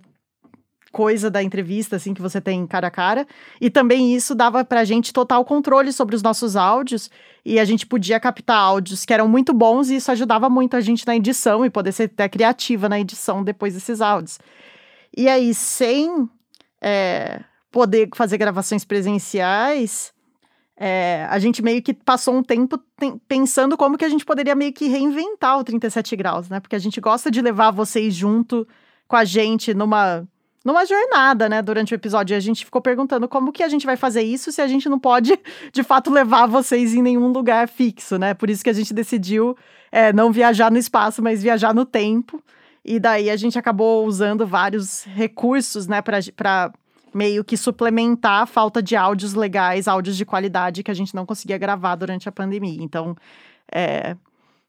coisa 0.95 1.29
da 1.29 1.43
entrevista, 1.43 1.97
assim, 1.97 2.15
que 2.15 2.23
você 2.23 2.41
tem 2.41 2.65
cara 2.69 2.87
a 2.87 2.91
cara. 2.91 3.27
E 3.61 3.69
também 3.69 4.15
isso 4.15 4.33
dava 4.33 4.65
pra 4.65 4.85
gente 4.85 5.13
total 5.13 5.45
controle 5.45 5.93
sobre 5.93 6.15
os 6.15 6.23
nossos 6.23 6.55
áudios. 6.55 7.11
E 7.45 7.59
a 7.59 7.65
gente 7.65 7.85
podia 7.85 8.21
captar 8.21 8.57
áudios 8.57 9.05
que 9.05 9.13
eram 9.13 9.27
muito 9.27 9.53
bons 9.53 9.91
e 9.91 9.97
isso 9.97 10.13
ajudava 10.13 10.49
muito 10.49 10.77
a 10.77 10.81
gente 10.81 11.05
na 11.05 11.17
edição 11.17 11.67
e 11.67 11.71
poder 11.71 11.91
ser 11.91 12.05
até 12.05 12.29
criativa 12.29 12.89
na 12.89 13.01
edição 13.01 13.43
depois 13.43 13.75
desses 13.75 14.01
áudios. 14.01 14.39
E 15.17 15.29
aí, 15.29 15.53
sem 15.53 16.29
é, 16.81 17.41
poder 17.73 18.09
fazer 18.15 18.39
gravações 18.39 18.85
presenciais, 18.85 20.15
é, 20.77 21.27
a 21.29 21.41
gente 21.41 21.61
meio 21.61 21.83
que 21.83 21.93
passou 21.93 22.35
um 22.37 22.43
tempo 22.43 22.79
pensando 23.27 23.77
como 23.77 23.99
que 23.99 24.05
a 24.05 24.09
gente 24.09 24.25
poderia 24.25 24.55
meio 24.55 24.73
que 24.73 24.87
reinventar 24.87 25.59
o 25.59 25.65
37 25.65 26.15
graus, 26.15 26.49
né? 26.49 26.61
Porque 26.61 26.77
a 26.77 26.81
gente 26.81 27.01
gosta 27.01 27.33
de 27.33 27.43
levar 27.43 27.73
vocês 27.73 28.15
junto 28.15 28.67
com 29.09 29.17
a 29.17 29.25
gente 29.25 29.75
numa 29.75 30.27
numa 30.65 30.87
jornada, 30.87 31.49
né, 31.49 31.61
durante 31.61 31.93
o 31.93 31.97
episódio. 31.97 32.35
E 32.35 32.37
a 32.37 32.41
gente 32.41 32.65
ficou 32.65 32.81
perguntando 32.81 33.29
como 33.29 33.53
que 33.53 33.63
a 33.63 33.69
gente 33.69 33.85
vai 33.85 33.97
fazer 33.97 34.23
isso 34.23 34.51
se 34.51 34.63
a 34.63 34.67
gente 34.67 34.89
não 34.89 34.99
pode, 34.99 35.39
de 35.73 35.83
fato, 35.83 36.11
levar 36.11 36.47
vocês 36.47 36.95
em 36.95 37.03
nenhum 37.03 37.29
lugar 37.29 37.69
fixo, 37.69 38.19
né? 38.19 38.33
Por 38.33 38.49
isso 38.49 38.65
que 38.65 38.71
a 38.71 38.75
gente 38.75 38.95
decidiu 38.95 39.57
é, 39.93 40.13
não 40.13 40.33
viajar 40.33 40.71
no 40.71 40.79
espaço, 40.79 41.23
mas 41.23 41.43
viajar 41.43 41.75
no 41.75 41.85
tempo. 41.85 42.43
E 42.85 42.99
daí 42.99 43.31
a 43.31 43.37
gente 43.37 43.59
acabou 43.59 44.07
usando 44.07 44.47
vários 44.47 45.05
recursos, 45.05 45.87
né, 45.87 46.03
para 46.03 46.73
meio 47.15 47.45
que 47.45 47.57
suplementar 47.57 48.43
a 48.43 48.47
falta 48.47 48.83
de 48.83 48.97
áudios 48.97 49.35
legais, 49.35 49.87
áudios 49.87 50.17
de 50.17 50.25
qualidade 50.25 50.83
que 50.83 50.91
a 50.91 50.95
gente 50.95 51.15
não 51.15 51.25
conseguia 51.25 51.57
gravar 51.57 51.95
durante 51.95 52.29
a 52.29 52.33
pandemia. 52.33 52.83
Então, 52.83 53.17
é, 53.73 54.17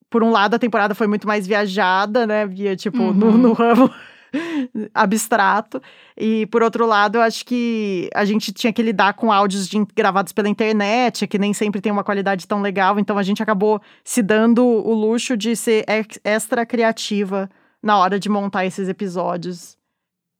por 0.10 0.23
um 0.23 0.29
lado, 0.29 0.53
a 0.53 0.60
temporada 0.60 0.95
foi 0.95 1.08
muito 1.08 1.27
mais 1.27 1.45
viajada, 1.47 2.25
né, 2.25 2.45
via, 2.45 2.75
tipo, 2.75 3.01
uhum. 3.01 3.13
no, 3.13 3.38
no 3.38 3.53
ramo 3.53 3.91
abstrato. 4.93 5.81
E 6.17 6.45
por 6.47 6.63
outro 6.63 6.85
lado, 6.85 7.17
eu 7.17 7.21
acho 7.21 7.45
que 7.45 8.09
a 8.13 8.25
gente 8.25 8.51
tinha 8.51 8.71
que 8.71 8.81
lidar 8.81 9.13
com 9.13 9.31
áudios 9.31 9.67
de, 9.67 9.85
gravados 9.95 10.33
pela 10.33 10.49
internet, 10.49 11.27
que 11.27 11.37
nem 11.37 11.53
sempre 11.53 11.81
tem 11.81 11.91
uma 11.91 12.03
qualidade 12.03 12.47
tão 12.47 12.61
legal. 12.61 12.99
Então 12.99 13.17
a 13.17 13.23
gente 13.23 13.41
acabou 13.41 13.81
se 14.03 14.21
dando 14.21 14.65
o 14.65 14.93
luxo 14.93 15.35
de 15.35 15.55
ser 15.55 15.85
extra 16.23 16.65
criativa 16.65 17.49
na 17.81 17.97
hora 17.97 18.19
de 18.19 18.29
montar 18.29 18.65
esses 18.65 18.89
episódios. 18.89 19.77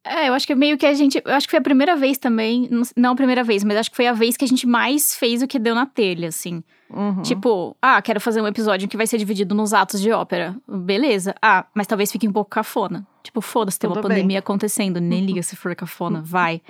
É, 0.06 0.30
eu 0.30 0.34
acho 0.34 0.46
que 0.46 0.54
meio 0.54 0.78
que 0.78 0.86
a 0.86 0.94
gente. 0.94 1.20
Eu 1.26 1.34
acho 1.34 1.48
que 1.48 1.52
foi 1.52 1.60
a 1.60 1.64
primeira 1.64 1.96
vez 1.96 2.20
também. 2.20 2.70
Não 2.96 3.14
a 3.14 3.16
primeira 3.16 3.44
vez, 3.44 3.64
mas 3.64 3.78
acho 3.78 3.90
que 3.90 3.96
foi 3.96 4.06
a 4.06 4.14
vez 4.14 4.38
que 4.38 4.46
a 4.46 4.48
gente 4.48 4.68
mais 4.68 5.16
fez 5.16 5.42
o 5.42 5.48
que 5.48 5.58
deu 5.58 5.74
na 5.74 5.88
telha, 5.88 6.28
assim. 6.28 6.64
Uhum. 6.90 7.22
Tipo, 7.24 7.76
ah, 7.82 8.02
quero 8.02 8.22
fazer 8.22 8.42
um 8.42 8.48
episódio 8.48 8.88
que 8.88 8.98
vai 8.98 9.08
ser 9.08 9.18
dividido 9.18 9.56
nos 9.56 9.74
atos 9.74 10.02
de 10.02 10.12
ópera. 10.12 10.56
Beleza. 10.68 11.36
Ah, 11.42 11.66
mas 11.74 11.88
talvez 11.88 12.12
fique 12.12 12.28
um 12.28 12.32
pouco 12.32 12.50
cafona. 12.50 13.06
Tipo, 13.24 13.42
foda-se, 13.42 13.80
tem 13.80 13.90
uma 13.90 14.02
pandemia 14.02 14.28
bem. 14.28 14.38
acontecendo, 14.38 15.02
nem 15.02 15.26
liga 15.26 15.42
se 15.42 15.56
for 15.56 15.76
cafona, 15.76 16.22
vai. 16.24 16.62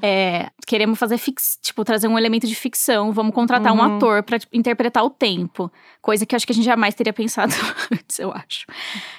É, 0.00 0.50
queremos 0.64 0.98
fazer 0.98 1.18
fix, 1.18 1.58
tipo, 1.60 1.84
trazer 1.84 2.06
um 2.06 2.16
elemento 2.16 2.46
de 2.46 2.54
ficção, 2.54 3.12
vamos 3.12 3.34
contratar 3.34 3.72
uhum. 3.72 3.80
um 3.80 3.96
ator 3.96 4.22
para 4.22 4.38
tipo, 4.38 4.56
interpretar 4.56 5.04
o 5.04 5.10
tempo. 5.10 5.70
Coisa 6.00 6.24
que 6.24 6.34
eu 6.34 6.36
acho 6.36 6.46
que 6.46 6.52
a 6.52 6.54
gente 6.54 6.64
jamais 6.64 6.94
teria 6.94 7.12
pensado 7.12 7.52
antes, 7.92 8.20
eu 8.20 8.30
acho. 8.30 8.66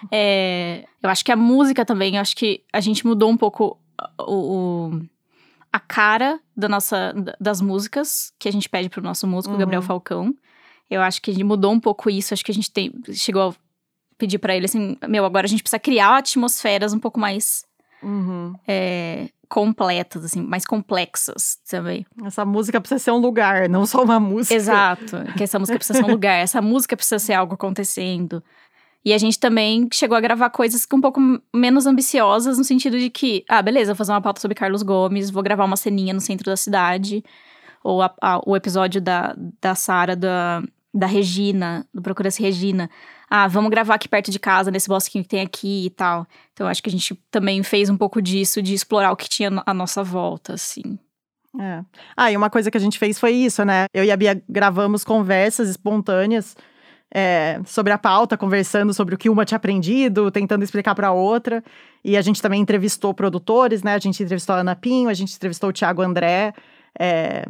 É, 0.10 0.86
eu 1.04 1.10
acho 1.10 1.26
que 1.26 1.32
a 1.32 1.36
música 1.36 1.84
também, 1.84 2.16
eu 2.16 2.22
acho 2.22 2.36
que 2.36 2.64
a 2.72 2.80
gente 2.80 3.06
mudou 3.06 3.30
um 3.30 3.38
pouco 3.38 3.78
o, 4.20 4.94
o 4.94 5.02
a 5.78 5.80
cara 5.80 6.40
da 6.56 6.68
nossa, 6.68 7.14
das 7.40 7.62
músicas 7.62 8.34
que 8.40 8.50
a 8.50 8.52
gente 8.52 8.68
pede 8.68 8.90
pro 8.90 9.02
nosso 9.02 9.28
músico, 9.28 9.54
uhum. 9.54 9.60
Gabriel 9.60 9.82
Falcão. 9.84 10.34
Eu 10.90 11.02
acho 11.02 11.22
que 11.22 11.30
a 11.30 11.34
gente 11.34 11.44
mudou 11.44 11.72
um 11.72 11.80
pouco 11.80 12.10
isso, 12.10 12.34
acho 12.34 12.44
que 12.44 12.52
a 12.52 12.54
gente 12.54 12.72
tem, 12.72 12.92
chegou 13.14 13.50
a 13.50 13.56
pedir 14.18 14.40
para 14.40 14.56
ele 14.56 14.66
assim, 14.66 14.98
meu, 15.08 15.24
agora 15.24 15.46
a 15.46 15.50
gente 15.50 15.62
precisa 15.62 15.80
criar 15.80 16.18
atmosferas 16.18 16.94
um 16.94 17.00
pouco 17.00 17.20
mais 17.20 17.64
uhum. 18.02 18.56
é, 18.68 19.30
completas, 19.48 20.26
assim, 20.26 20.42
mais 20.42 20.66
complexas 20.66 21.60
também. 21.70 22.06
Essa 22.26 22.44
música 22.44 22.82
precisa 22.82 23.00
ser 23.00 23.12
um 23.12 23.18
lugar, 23.18 23.70
não 23.70 23.86
só 23.86 24.02
uma 24.02 24.20
música. 24.20 24.56
Exato, 24.56 25.18
que 25.38 25.44
essa 25.44 25.60
música 25.60 25.78
precisa 25.78 26.00
ser 26.00 26.06
um 26.06 26.10
lugar, 26.12 26.40
essa 26.40 26.62
música 26.62 26.98
precisa 26.98 27.20
ser 27.20 27.34
algo 27.34 27.54
acontecendo. 27.54 28.44
E 29.08 29.14
a 29.14 29.18
gente 29.18 29.40
também 29.40 29.88
chegou 29.94 30.18
a 30.18 30.20
gravar 30.20 30.50
coisas 30.50 30.86
um 30.94 31.00
pouco 31.00 31.22
menos 31.56 31.86
ambiciosas, 31.86 32.58
no 32.58 32.64
sentido 32.66 33.00
de 33.00 33.10
que, 33.10 33.46
ah, 33.48 33.62
beleza, 33.62 33.94
vou 33.94 33.96
fazer 33.96 34.12
uma 34.12 34.20
pauta 34.20 34.42
sobre 34.42 34.54
Carlos 34.54 34.84
Gomes, 34.84 35.30
vou 35.30 35.42
gravar 35.42 35.64
uma 35.64 35.78
ceninha 35.78 36.14
no 36.14 36.20
centro 36.20 36.52
da 36.52 36.58
cidade, 36.58 37.24
ou 37.82 38.02
a, 38.02 38.14
a, 38.22 38.42
o 38.46 38.54
episódio 38.54 39.00
da, 39.00 39.34
da 39.62 39.76
Sara, 39.76 40.14
da, 40.14 40.62
da 40.94 41.08
Regina, 41.08 41.88
do 41.94 42.02
Procura-se 42.02 42.42
Regina. 42.42 42.90
Ah, 43.30 43.48
vamos 43.48 43.72
gravar 43.72 43.96
aqui 43.96 44.10
perto 44.10 44.30
de 44.30 44.40
casa, 44.40 44.70
nesse 44.72 44.90
bosquinho 44.90 45.24
que 45.24 45.30
tem 45.30 45.40
aqui 45.40 45.86
e 45.86 45.90
tal. 45.90 46.28
Então, 46.52 46.68
acho 46.68 46.84
que 46.84 46.90
a 46.90 46.92
gente 46.92 47.16
também 47.32 47.64
fez 47.64 47.90
um 47.90 47.96
pouco 47.96 48.22
disso, 48.22 48.62
de 48.62 48.74
explorar 48.74 49.14
o 49.14 49.16
que 49.16 49.30
tinha 49.30 49.64
à 49.66 49.74
nossa 49.74 50.04
volta, 50.04 50.56
assim. 50.56 51.00
É. 51.58 51.82
Ah, 52.18 52.30
e 52.30 52.36
uma 52.36 52.50
coisa 52.50 52.70
que 52.70 52.76
a 52.76 52.82
gente 52.82 53.00
fez 53.00 53.18
foi 53.18 53.32
isso, 53.32 53.64
né? 53.64 53.86
Eu 53.94 54.04
e 54.04 54.12
a 54.12 54.18
Bia 54.18 54.44
gravamos 54.50 55.06
conversas 55.06 55.70
espontâneas 55.70 56.58
é, 57.14 57.60
sobre 57.66 57.94
a 57.94 57.98
pauta, 57.98 58.38
conversando 58.38 58.94
sobre 58.94 59.16
o 59.16 59.18
que 59.18 59.30
uma 59.30 59.46
tinha 59.46 59.56
aprendido, 59.56 60.30
tentando 60.32 60.64
explicar 60.64 60.94
para 60.96 61.12
outra. 61.12 61.64
E 62.04 62.18
a 62.18 62.22
gente 62.22 62.42
também 62.42 62.62
entrevistou 62.62 63.14
produtores, 63.14 63.84
né? 63.84 63.94
A 63.94 64.00
gente 64.00 64.22
entrevistou 64.22 64.56
a 64.56 64.60
Ana 64.60 64.76
Pinho, 64.76 65.10
a 65.10 65.14
gente 65.14 65.36
entrevistou 65.36 65.70
o 65.70 65.74
Thiago 65.74 66.02
André. 66.02 66.54
É, 67.00 67.46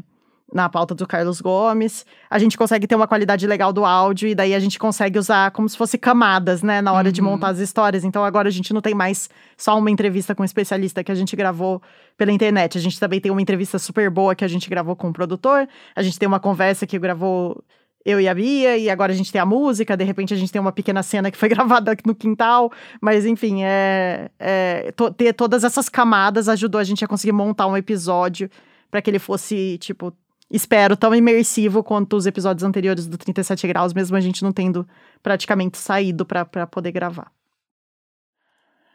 na 0.53 0.69
pauta 0.69 0.95
do 0.95 1.05
Carlos 1.05 1.41
Gomes. 1.41 2.05
A 2.29 2.39
gente 2.39 2.57
consegue 2.57 2.87
ter 2.87 2.95
uma 2.95 3.07
qualidade 3.07 3.45
legal 3.45 3.73
do 3.73 3.83
áudio 3.83 4.29
e 4.29 4.35
daí 4.35 4.53
a 4.53 4.59
gente 4.59 4.79
consegue 4.79 5.19
usar 5.19 5.51
como 5.51 5.67
se 5.67 5.77
fosse 5.77 5.97
camadas, 5.97 6.63
né, 6.63 6.81
na 6.81 6.93
hora 6.93 7.07
uhum. 7.07 7.11
de 7.11 7.21
montar 7.21 7.49
as 7.49 7.59
histórias. 7.59 8.03
Então 8.03 8.23
agora 8.23 8.47
a 8.47 8.51
gente 8.51 8.73
não 8.73 8.81
tem 8.81 8.93
mais 8.93 9.29
só 9.57 9.77
uma 9.77 9.91
entrevista 9.91 10.33
com 10.33 10.43
um 10.43 10.45
especialista 10.45 11.03
que 11.03 11.11
a 11.11 11.15
gente 11.15 11.35
gravou 11.35 11.81
pela 12.17 12.31
internet. 12.31 12.77
A 12.77 12.81
gente 12.81 12.99
também 12.99 13.19
tem 13.19 13.31
uma 13.31 13.41
entrevista 13.41 13.77
super 13.77 14.09
boa 14.09 14.35
que 14.35 14.45
a 14.45 14.47
gente 14.47 14.69
gravou 14.69 14.95
com 14.95 15.07
o 15.07 15.09
um 15.09 15.13
produtor. 15.13 15.67
A 15.95 16.01
gente 16.01 16.17
tem 16.17 16.27
uma 16.27 16.39
conversa 16.39 16.87
que 16.87 16.97
gravou 16.97 17.61
eu 18.07 18.21
e 18.21 18.27
a 18.29 18.33
Bia, 18.33 18.77
e 18.77 18.89
agora 18.89 19.11
a 19.11 19.15
gente 19.15 19.33
tem 19.33 19.41
a 19.41 19.45
música, 19.45 19.97
de 19.97 20.05
repente 20.05 20.33
a 20.33 20.37
gente 20.37 20.49
tem 20.49 20.61
uma 20.61 20.71
pequena 20.71 21.03
cena 21.03 21.29
que 21.29 21.37
foi 21.37 21.49
gravada 21.51 21.93
no 22.05 22.15
quintal, 22.15 22.71
mas 23.01 23.25
enfim, 23.25 23.63
é, 23.65 24.31
é 24.39 24.93
to, 24.93 25.11
ter 25.13 25.33
todas 25.33 25.65
essas 25.65 25.89
camadas 25.89 26.47
ajudou 26.47 26.79
a 26.79 26.85
gente 26.85 27.03
a 27.03 27.07
conseguir 27.07 27.33
montar 27.33 27.67
um 27.67 27.75
episódio 27.75 28.49
para 28.89 29.01
que 29.01 29.09
ele 29.09 29.19
fosse, 29.19 29.77
tipo, 29.79 30.13
espero, 30.49 30.95
tão 30.95 31.13
imersivo 31.13 31.83
quanto 31.83 32.15
os 32.15 32.25
episódios 32.25 32.63
anteriores 32.63 33.07
do 33.07 33.17
37 33.17 33.67
Graus, 33.67 33.93
mesmo 33.93 34.15
a 34.15 34.21
gente 34.21 34.41
não 34.41 34.53
tendo 34.53 34.87
praticamente 35.21 35.77
saído 35.77 36.25
para 36.25 36.45
poder 36.65 36.93
gravar. 36.93 37.29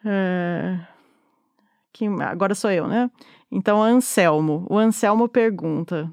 É... 0.07 0.81
Que... 1.92 2.07
Agora 2.07 2.55
sou 2.55 2.70
eu, 2.70 2.88
né? 2.88 3.11
Então, 3.51 3.83
Anselmo. 3.83 4.66
O 4.70 4.79
Anselmo 4.79 5.29
pergunta: 5.29 6.11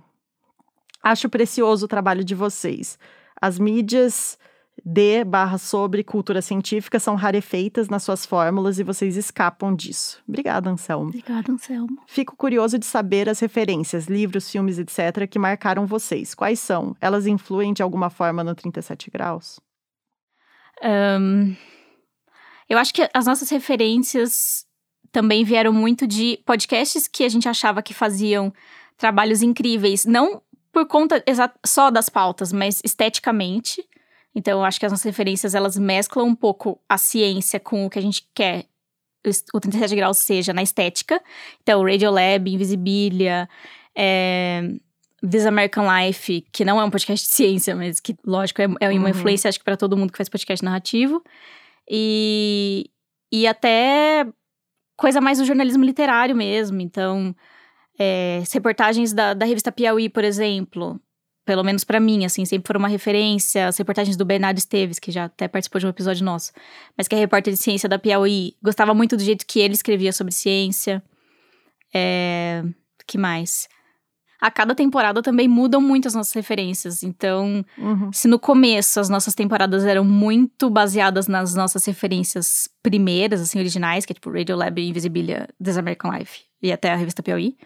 Acho 1.03 1.29
precioso 1.29 1.85
o 1.85 1.87
trabalho 1.87 2.23
de 2.23 2.35
vocês. 2.35 2.97
As 3.41 3.57
mídias 3.57 4.37
de 4.83 5.23
barra 5.23 5.57
sobre 5.57 6.03
cultura 6.03 6.41
científica 6.41 6.99
são 6.99 7.15
rarefeitas 7.15 7.89
nas 7.89 8.03
suas 8.03 8.25
fórmulas 8.25 8.79
e 8.79 8.83
vocês 8.83 9.17
escapam 9.17 9.75
disso. 9.75 10.21
Obrigada, 10.27 10.69
Anselmo. 10.69 11.09
Obrigada, 11.09 11.51
Anselmo. 11.51 12.01
Fico 12.07 12.35
curioso 12.35 12.77
de 12.79 12.85
saber 12.85 13.29
as 13.29 13.39
referências, 13.39 14.07
livros, 14.07 14.49
filmes, 14.49 14.79
etc., 14.79 15.27
que 15.29 15.39
marcaram 15.39 15.85
vocês. 15.85 16.33
Quais 16.33 16.59
são? 16.59 16.95
Elas 17.01 17.27
influem 17.27 17.73
de 17.73 17.83
alguma 17.83 18.09
forma 18.09 18.43
no 18.43 18.55
37 18.55 19.11
graus? 19.11 19.59
Um, 20.81 21.55
eu 22.69 22.77
acho 22.77 22.93
que 22.93 23.09
as 23.13 23.25
nossas 23.25 23.49
referências 23.49 24.65
também 25.11 25.43
vieram 25.43 25.73
muito 25.73 26.07
de 26.07 26.39
podcasts 26.45 27.07
que 27.07 27.23
a 27.23 27.29
gente 27.29 27.49
achava 27.49 27.81
que 27.81 27.93
faziam 27.93 28.53
trabalhos 28.97 29.41
incríveis, 29.41 30.05
não 30.05 30.41
por 30.79 30.87
conta 30.87 31.23
só 31.65 31.89
das 31.89 32.09
pautas, 32.09 32.53
mas 32.53 32.81
esteticamente. 32.83 33.83
Então, 34.33 34.59
eu 34.59 34.65
acho 34.65 34.79
que 34.79 34.85
as 34.85 34.91
nossas 34.91 35.05
referências, 35.05 35.55
elas 35.55 35.77
mesclam 35.77 36.27
um 36.27 36.35
pouco 36.35 36.79
a 36.87 36.97
ciência 36.97 37.59
com 37.59 37.85
o 37.85 37.89
que 37.89 37.99
a 37.99 38.01
gente 38.01 38.27
quer 38.33 38.65
o 39.53 39.59
37 39.59 39.95
graus 39.95 40.17
seja 40.17 40.53
na 40.53 40.63
estética. 40.63 41.21
Então, 41.61 41.83
Radiolab, 41.83 42.49
Invisibilia, 42.49 43.49
é, 43.93 44.61
This 45.29 45.45
American 45.45 45.85
Life, 45.85 46.45
que 46.53 46.63
não 46.63 46.79
é 46.79 46.83
um 46.85 46.89
podcast 46.89 47.27
de 47.27 47.33
ciência, 47.33 47.75
mas 47.75 47.99
que, 47.99 48.15
lógico, 48.25 48.61
é, 48.61 48.67
é 48.79 48.89
uma 48.89 49.03
uhum. 49.03 49.09
influência, 49.09 49.49
acho 49.49 49.59
que 49.59 49.65
para 49.65 49.75
todo 49.75 49.97
mundo 49.97 50.11
que 50.11 50.17
faz 50.17 50.29
podcast 50.29 50.63
narrativo. 50.63 51.21
E, 51.89 52.89
e 53.29 53.45
até 53.45 54.25
coisa 54.95 55.19
mais 55.19 55.39
do 55.39 55.45
jornalismo 55.45 55.83
literário 55.83 56.35
mesmo. 56.35 56.79
Então, 56.79 57.35
é, 57.99 58.41
reportagens 58.53 59.11
da, 59.11 59.33
da 59.33 59.45
revista 59.45 59.71
Piauí, 59.71 60.07
por 60.07 60.23
exemplo, 60.23 60.99
pelo 61.45 61.63
menos 61.63 61.83
para 61.83 61.99
mim, 61.99 62.25
assim, 62.25 62.45
sempre 62.45 62.67
foram 62.67 62.79
uma 62.79 62.87
referência. 62.87 63.67
As 63.67 63.77
reportagens 63.77 64.15
do 64.15 64.23
Bernardo 64.23 64.57
Esteves, 64.57 64.99
que 64.99 65.11
já 65.11 65.25
até 65.25 65.47
participou 65.47 65.79
de 65.79 65.87
um 65.87 65.89
episódio 65.89 66.23
nosso, 66.23 66.51
mas 66.97 67.07
que 67.07 67.15
é 67.15 67.17
repórter 67.17 67.53
de 67.53 67.59
ciência 67.59 67.89
da 67.89 67.99
Piauí. 67.99 68.55
Gostava 68.63 68.93
muito 68.93 69.17
do 69.17 69.23
jeito 69.23 69.45
que 69.45 69.59
ele 69.59 69.73
escrevia 69.73 70.13
sobre 70.13 70.33
ciência. 70.33 71.03
É... 71.93 72.63
que 73.07 73.17
mais? 73.17 73.67
A 74.41 74.49
cada 74.49 74.73
temporada 74.73 75.21
também 75.21 75.47
mudam 75.47 75.81
muito 75.81 76.07
as 76.07 76.13
nossas 76.13 76.33
referências. 76.33 77.03
Então, 77.03 77.65
uhum. 77.77 78.11
se 78.13 78.27
no 78.27 78.39
começo 78.39 78.99
as 78.99 79.09
nossas 79.09 79.35
temporadas 79.35 79.85
eram 79.85 80.05
muito 80.05 80.69
baseadas 80.69 81.27
nas 81.27 81.53
nossas 81.53 81.83
referências 81.85 82.69
primeiras, 82.81 83.41
assim, 83.41 83.59
originais, 83.59 84.05
que 84.05 84.13
é 84.13 84.15
tipo 84.15 84.31
Radiolab, 84.31 84.79
Invisibilia, 84.81 85.47
This 85.61 85.77
American 85.77 86.11
Life 86.11 86.43
e 86.61 86.71
até 86.71 86.91
a 86.91 86.95
revista 86.95 87.21
Piauí. 87.21 87.57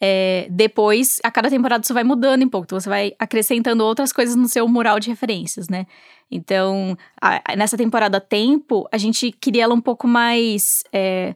É, 0.00 0.46
depois, 0.50 1.18
a 1.24 1.30
cada 1.30 1.50
temporada 1.50 1.82
isso 1.82 1.92
vai 1.92 2.04
mudando 2.04 2.44
um 2.44 2.48
pouco, 2.48 2.66
então 2.66 2.78
você 2.78 2.88
vai 2.88 3.12
acrescentando 3.18 3.84
outras 3.84 4.12
coisas 4.12 4.36
no 4.36 4.48
seu 4.48 4.66
mural 4.68 5.00
de 5.00 5.10
referências, 5.10 5.68
né? 5.68 5.86
Então, 6.30 6.96
a, 7.20 7.56
nessa 7.56 7.76
temporada 7.76 8.20
Tempo, 8.20 8.86
a 8.92 8.98
gente 8.98 9.32
queria 9.32 9.64
ela 9.64 9.74
um 9.74 9.80
pouco 9.80 10.06
mais. 10.06 10.84
É, 10.92 11.34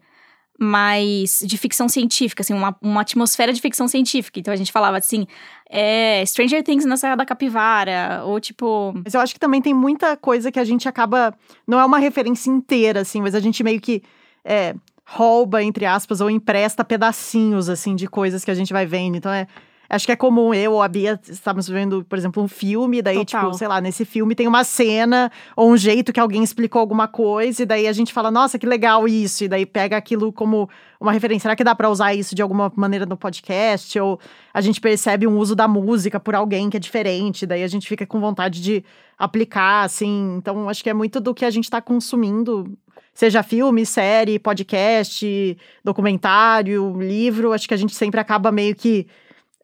mais 0.63 1.43
de 1.45 1.59
ficção 1.59 1.89
científica, 1.89 2.43
assim, 2.43 2.55
uma, 2.55 2.77
uma 2.81 3.01
atmosfera 3.01 3.53
de 3.53 3.61
ficção 3.61 3.89
científica. 3.89 4.39
Então 4.39 4.55
a 4.55 4.57
gente 4.57 4.71
falava 4.71 4.97
assim, 4.97 5.27
é, 5.69 6.25
Stranger 6.25 6.63
Things 6.63 6.85
na 6.85 6.97
Serra 6.97 7.17
da 7.17 7.27
Capivara, 7.27 8.23
ou 8.25 8.39
tipo. 8.39 8.93
Mas 9.05 9.15
eu 9.15 9.21
acho 9.21 9.35
que 9.35 9.41
também 9.41 9.61
tem 9.61 9.75
muita 9.75 10.17
coisa 10.17 10.53
que 10.53 10.61
a 10.61 10.65
gente 10.65 10.89
acaba. 10.89 11.35
Não 11.67 11.81
é 11.81 11.85
uma 11.85 11.99
referência 11.99 12.51
inteira, 12.51 13.01
assim, 13.01 13.21
mas 13.21 13.35
a 13.35 13.41
gente 13.41 13.63
meio 13.65 13.81
que. 13.81 14.03
É, 14.45 14.75
rouba, 15.05 15.63
entre 15.63 15.85
aspas, 15.85 16.21
ou 16.21 16.31
empresta 16.31 16.85
pedacinhos, 16.85 17.69
assim, 17.69 17.95
de 17.95 18.07
coisas 18.07 18.45
que 18.45 18.51
a 18.51 18.55
gente 18.55 18.73
vai 18.73 18.87
vendo. 18.87 19.17
Então, 19.17 19.33
é, 19.33 19.47
acho 19.93 20.07
que 20.07 20.13
é 20.13 20.17
comum 20.17 20.55
eu 20.55 20.73
ou 20.73 20.83
a 20.83 20.89
Bia 20.89 21.21
estamos 21.29 21.69
vendo, 21.69 22.03
por 22.05 22.17
exemplo, 22.17 22.43
um 22.43 22.49
filme, 22.49 23.03
daí, 23.03 23.17
Total. 23.17 23.43
tipo, 23.43 23.59
sei 23.59 23.69
lá, 23.69 23.79
nesse 23.79 24.07
filme 24.07 24.35
tem 24.35 24.49
uma 24.49 24.65
cena 24.65 25.31
ou 25.55 25.71
um 25.71 25.77
jeito 25.77 26.15
que 26.15 26.19
alguém 26.19 26.43
explicou 26.43 26.81
alguma 26.81 27.07
coisa, 27.07 27.63
e 27.63 27.67
daí 27.67 27.87
a 27.87 27.93
gente 27.93 28.11
fala, 28.11 28.31
nossa, 28.31 28.59
que 28.59 28.67
legal 28.67 29.07
isso, 29.07 29.45
e 29.45 29.49
daí 29.49 29.67
pega 29.67 29.95
aquilo 29.95 30.33
como 30.33 30.69
uma 30.99 31.13
referência. 31.13 31.43
Será 31.43 31.55
que 31.55 31.63
dá 31.63 31.75
para 31.75 31.91
usar 31.91 32.15
isso 32.15 32.35
de 32.35 32.41
alguma 32.41 32.73
maneira 32.75 33.05
no 33.05 33.19
podcast? 33.19 34.01
Ou 34.01 34.19
a 34.55 34.63
gente 34.63 34.81
percebe 34.81 35.27
um 35.27 35.37
uso 35.37 35.55
da 35.55 35.69
música 35.69 36.19
por 36.19 36.35
alguém 36.35 36.71
que 36.71 36.77
é 36.79 36.81
diferente, 36.81 37.45
daí 37.45 37.63
a 37.63 37.69
gente 37.69 37.87
fica 37.87 38.07
com 38.07 38.19
vontade 38.19 38.63
de 38.63 38.83
aplicar, 39.19 39.85
assim. 39.85 40.37
Então, 40.39 40.71
acho 40.71 40.83
que 40.83 40.89
é 40.89 40.95
muito 40.95 41.21
do 41.21 41.35
que 41.35 41.45
a 41.45 41.51
gente 41.51 41.65
está 41.65 41.83
consumindo 41.83 42.79
seja 43.15 43.43
filme, 43.43 43.85
série, 43.85 44.39
podcast, 44.39 45.59
documentário, 45.85 46.99
livro, 46.99 47.53
acho 47.53 47.69
que 47.69 47.75
a 47.75 47.77
gente 47.77 47.95
sempre 47.95 48.19
acaba 48.19 48.51
meio 48.51 48.75
que 48.75 49.07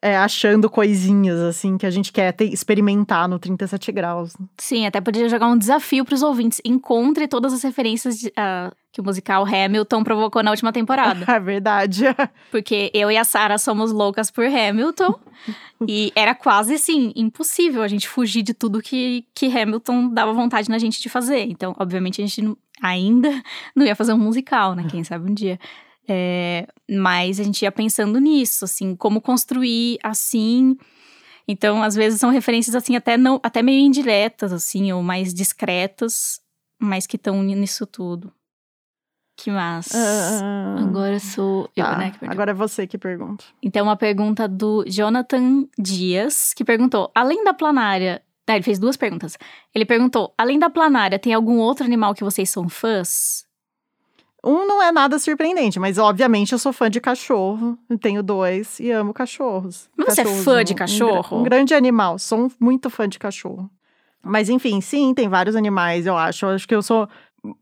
é, 0.01 0.17
achando 0.17 0.69
coisinhas, 0.69 1.39
assim, 1.39 1.77
que 1.77 1.85
a 1.85 1.89
gente 1.89 2.11
quer 2.11 2.31
ter, 2.31 2.45
experimentar 2.45 3.27
no 3.27 3.37
37 3.37 3.91
graus. 3.91 4.35
Sim, 4.57 4.85
até 4.85 5.01
poderia 5.01 5.27
jogar 5.27 5.47
um 5.47 5.57
desafio 5.57 6.05
para 6.05 6.15
os 6.15 6.21
ouvintes. 6.21 6.61
Encontre 6.63 7.27
todas 7.27 7.53
as 7.53 7.63
referências 7.63 8.17
de, 8.17 8.27
uh, 8.29 8.73
que 8.91 9.01
o 9.01 9.03
musical 9.03 9.45
Hamilton 9.45 10.03
provocou 10.03 10.41
na 10.41 10.51
última 10.51 10.71
temporada. 10.71 11.25
É 11.29 11.39
verdade. 11.39 12.05
Porque 12.49 12.91
eu 12.93 13.11
e 13.11 13.17
a 13.17 13.23
Sarah 13.23 13.57
somos 13.57 13.91
loucas 13.91 14.31
por 14.31 14.45
Hamilton. 14.45 15.19
e 15.87 16.11
era 16.15 16.33
quase, 16.33 16.75
assim, 16.75 17.11
impossível 17.15 17.83
a 17.83 17.87
gente 17.87 18.07
fugir 18.07 18.41
de 18.41 18.53
tudo 18.53 18.81
que, 18.81 19.25
que 19.33 19.45
Hamilton 19.45 20.09
dava 20.09 20.33
vontade 20.33 20.69
na 20.69 20.77
gente 20.77 21.01
de 21.01 21.09
fazer. 21.09 21.43
Então, 21.43 21.75
obviamente, 21.77 22.21
a 22.21 22.25
gente 22.25 22.41
não, 22.41 22.57
ainda 22.81 23.29
não 23.75 23.85
ia 23.85 23.95
fazer 23.95 24.13
um 24.13 24.17
musical, 24.17 24.75
né? 24.75 24.85
Quem 24.89 25.03
sabe 25.03 25.29
um 25.29 25.33
dia. 25.33 25.59
É, 26.11 26.67
mas 26.89 27.39
a 27.39 27.43
gente 27.43 27.61
ia 27.61 27.71
pensando 27.71 28.19
nisso, 28.19 28.65
assim, 28.65 28.95
como 28.95 29.21
construir 29.21 29.99
assim. 30.03 30.75
Então, 31.47 31.83
às 31.83 31.95
vezes 31.95 32.19
são 32.19 32.31
referências 32.31 32.75
assim 32.75 32.95
até 32.95 33.17
não, 33.17 33.39
até 33.43 33.61
meio 33.61 33.79
indiretas, 33.79 34.51
assim, 34.51 34.91
ou 34.91 35.03
mais 35.03 35.33
discretas, 35.33 36.41
mas 36.79 37.05
que 37.05 37.15
estão 37.15 37.43
nisso 37.43 37.85
tudo. 37.85 38.33
Que 39.37 39.51
massa. 39.51 39.97
Uh, 39.97 40.83
agora 40.83 41.19
sou 41.19 41.69
eu, 41.75 41.85
tá, 41.85 41.97
né? 41.97 42.13
agora 42.27 42.51
é 42.51 42.53
você 42.53 42.85
que 42.85 42.97
pergunta. 42.97 43.45
Então, 43.63 43.85
uma 43.85 43.95
pergunta 43.95 44.47
do 44.47 44.83
Jonathan 44.85 45.65
Dias, 45.77 46.53
que 46.53 46.65
perguntou: 46.65 47.11
além 47.15 47.43
da 47.43 47.53
planária. 47.53 48.21
Ah, 48.47 48.55
ele 48.55 48.63
fez 48.63 48.79
duas 48.79 48.97
perguntas. 48.97 49.37
Ele 49.73 49.85
perguntou: 49.85 50.33
além 50.35 50.57
da 50.57 50.71
planária, 50.71 51.19
tem 51.19 51.33
algum 51.33 51.57
outro 51.59 51.85
animal 51.85 52.15
que 52.15 52.23
vocês 52.23 52.49
são 52.49 52.67
fãs? 52.67 53.47
Um 54.43 54.65
não 54.65 54.81
é 54.81 54.91
nada 54.91 55.19
surpreendente, 55.19 55.79
mas 55.79 55.97
obviamente 55.97 56.53
eu 56.53 56.59
sou 56.59 56.71
fã 56.71 56.89
de 56.89 57.01
cachorro. 57.01 57.77
Tenho 58.01 58.23
dois 58.23 58.79
e 58.79 58.89
amo 58.91 59.13
cachorros. 59.13 59.89
Mas 59.97 60.13
você 60.15 60.21
é 60.21 60.23
Cachorros, 60.23 60.43
fã 60.45 60.63
de 60.63 60.73
um- 60.73 60.75
cachorro? 60.75 61.37
Um, 61.37 61.39
um 61.41 61.43
grande 61.43 61.73
animal. 61.73 62.17
Sou 62.17 62.49
muito 62.59 62.89
fã 62.89 63.07
de 63.07 63.19
cachorro. 63.19 63.69
Mas 64.23 64.49
enfim, 64.49 64.79
sim, 64.81 65.13
tem 65.13 65.27
vários 65.27 65.55
animais, 65.55 66.05
eu 66.05 66.15
acho. 66.17 66.45
Eu 66.45 66.49
acho 66.51 66.67
que 66.67 66.75
eu 66.75 66.81
sou 66.81 67.07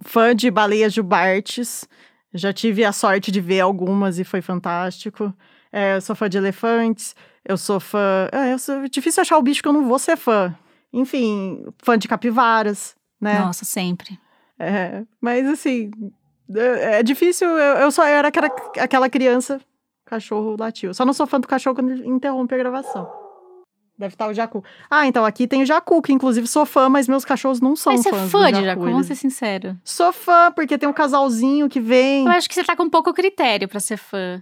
fã 0.01 0.35
de 0.35 0.51
baleias 0.51 0.93
jubartes. 0.93 1.87
Já 2.33 2.53
tive 2.53 2.83
a 2.85 2.91
sorte 2.91 3.31
de 3.31 3.41
ver 3.41 3.61
algumas 3.61 4.19
e 4.19 4.23
foi 4.23 4.41
fantástico. 4.41 5.33
É, 5.71 5.95
eu 5.95 6.01
sou 6.01 6.15
fã 6.15 6.29
de 6.29 6.37
elefantes. 6.37 7.15
Eu 7.43 7.57
sou 7.57 7.79
fã. 7.79 8.27
É, 8.31 8.53
eu 8.53 8.59
sou... 8.59 8.87
difícil 8.87 9.21
achar 9.21 9.37
o 9.37 9.41
bicho 9.41 9.61
que 9.63 9.67
eu 9.67 9.73
não 9.73 9.87
vou 9.87 9.97
ser 9.97 10.15
fã. 10.17 10.53
Enfim, 10.93 11.65
fã 11.79 11.97
de 11.97 12.07
capivaras, 12.07 12.95
né? 13.19 13.39
Nossa, 13.39 13.65
sempre. 13.65 14.19
É, 14.59 15.03
mas 15.21 15.45
assim, 15.47 15.91
é, 16.55 16.99
é 16.99 17.03
difícil. 17.03 17.47
Eu, 17.47 17.77
eu 17.77 17.91
só 17.91 18.03
era 18.05 18.27
aquela, 18.27 18.47
aquela 18.79 19.09
criança, 19.09 19.59
cachorro 20.05 20.55
latiu. 20.59 20.93
Só 20.93 21.05
não 21.05 21.13
sou 21.13 21.27
fã 21.27 21.39
do 21.39 21.47
cachorro 21.47 21.75
quando 21.75 21.91
ele 21.91 22.07
interrompe 22.07 22.53
a 22.55 22.57
gravação. 22.57 23.09
Deve 23.99 24.13
estar 24.13 24.27
o 24.27 24.33
Jacu. 24.33 24.63
Ah, 24.91 25.07
então 25.07 25.25
aqui 25.25 25.47
tem 25.47 25.63
o 25.63 25.65
Jacu, 25.65 26.01
que 26.03 26.13
inclusive 26.13 26.45
sou 26.45 26.67
fã, 26.67 26.87
mas 26.87 27.07
meus 27.07 27.25
cachorros 27.25 27.59
não 27.59 27.75
são 27.75 27.93
Mas 27.93 28.03
você 28.03 28.09
é 28.09 28.11
fãs 28.11 28.31
fã 28.31 28.51
de 28.51 28.63
Jacu, 28.63 28.81
eles- 28.83 28.91
vamos 28.91 29.07
ser 29.07 29.15
sinceros. 29.15 29.75
Sou 29.83 30.13
fã, 30.13 30.51
porque 30.51 30.77
tem 30.77 30.87
um 30.87 30.93
casalzinho 30.93 31.67
que 31.67 31.79
vem. 31.79 32.25
Eu 32.25 32.31
acho 32.31 32.47
que 32.47 32.53
você 32.53 32.63
tá 32.63 32.75
com 32.75 32.87
pouco 32.89 33.11
critério 33.11 33.67
pra 33.67 33.79
ser 33.79 33.97
fã. 33.97 34.39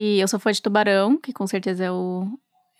E 0.00 0.18
eu 0.18 0.26
sou 0.26 0.40
fã 0.40 0.50
de 0.50 0.60
Tubarão, 0.60 1.16
que 1.18 1.32
com 1.32 1.46
certeza 1.46 1.84
é 1.84 1.90
o, 1.90 2.26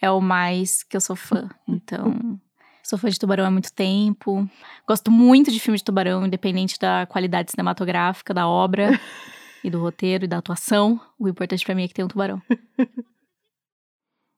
é 0.02 0.10
o 0.10 0.20
mais 0.20 0.82
que 0.82 0.96
eu 0.96 1.00
sou 1.00 1.14
fã. 1.14 1.48
Então, 1.66 2.38
sou 2.86 2.98
fã 2.98 3.08
de 3.08 3.18
Tubarão 3.18 3.44
há 3.44 3.50
muito 3.50 3.72
tempo. 3.72 4.48
Gosto 4.86 5.10
muito 5.10 5.50
de 5.50 5.58
filme 5.58 5.76
de 5.76 5.84
Tubarão, 5.84 6.24
independente 6.26 6.78
da 6.78 7.06
qualidade 7.06 7.50
cinematográfica, 7.50 8.32
da 8.32 8.46
obra, 8.48 8.98
e 9.64 9.70
do 9.70 9.80
roteiro 9.80 10.24
e 10.24 10.28
da 10.28 10.38
atuação. 10.38 11.00
O 11.18 11.28
importante 11.28 11.64
pra 11.64 11.74
mim 11.74 11.84
é 11.84 11.88
que 11.88 11.94
tem 11.94 12.04
um 12.04 12.08
tubarão. 12.08 12.40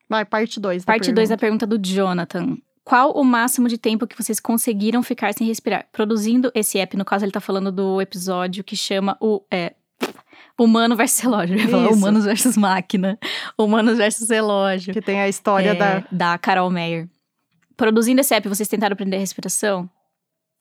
Vai, 0.08 0.24
parte 0.24 0.58
2. 0.58 0.84
Parte 0.84 1.12
2 1.12 1.28
da 1.28 1.36
pergunta 1.36 1.66
do 1.66 1.78
Jonathan. 1.78 2.56
Qual 2.82 3.12
o 3.12 3.22
máximo 3.22 3.68
de 3.68 3.76
tempo 3.76 4.06
que 4.06 4.16
vocês 4.16 4.40
conseguiram 4.40 5.02
ficar 5.02 5.34
sem 5.34 5.46
respirar? 5.46 5.86
Produzindo 5.92 6.50
esse 6.54 6.78
app, 6.78 6.96
no 6.96 7.04
caso 7.04 7.26
ele 7.26 7.32
tá 7.32 7.40
falando 7.40 7.70
do 7.70 8.00
episódio 8.00 8.64
que 8.64 8.74
chama 8.74 9.18
o 9.20 9.42
é, 9.50 9.74
Humano 10.58 10.96
versus 10.96 11.20
Relógio. 11.20 11.56
Eu 11.56 11.60
ia 11.60 11.68
falar 11.68 11.84
Isso. 11.90 11.94
Humanos 11.94 12.24
versus 12.24 12.56
Máquina. 12.56 13.18
Humanos 13.58 13.98
versus 13.98 14.30
Relógio. 14.30 14.94
Que 14.94 15.02
tem 15.02 15.20
a 15.20 15.28
história 15.28 15.70
É, 15.70 15.74
da. 15.74 16.04
da 16.10 16.38
Carol 16.38 16.70
Meyer. 16.70 17.06
Produzindo 17.78 18.20
esse 18.20 18.34
app, 18.34 18.48
vocês 18.48 18.68
tentaram 18.68 18.94
aprender 18.94 19.16
a 19.16 19.20
respiração? 19.20 19.88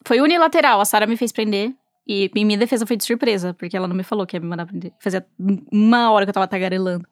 Foi 0.05 0.21
unilateral, 0.21 0.79
a 0.79 0.85
Sara 0.85 1.07
me 1.07 1.17
fez 1.17 1.31
prender. 1.31 1.73
E 2.07 2.31
em 2.35 2.45
minha 2.45 2.59
defesa 2.59 2.85
foi 2.85 2.95
de 2.95 3.03
surpresa, 3.03 3.55
porque 3.55 3.75
ela 3.75 3.87
não 3.87 3.95
me 3.95 4.03
falou 4.03 4.25
que 4.25 4.37
ia 4.37 4.39
me 4.39 4.45
mandar 4.45 4.63
aprender. 4.63 4.93
Fazia 4.99 5.25
uma 5.71 6.11
hora 6.11 6.25
que 6.25 6.29
eu 6.29 6.33
tava 6.33 6.47
tagarelando. 6.47 7.05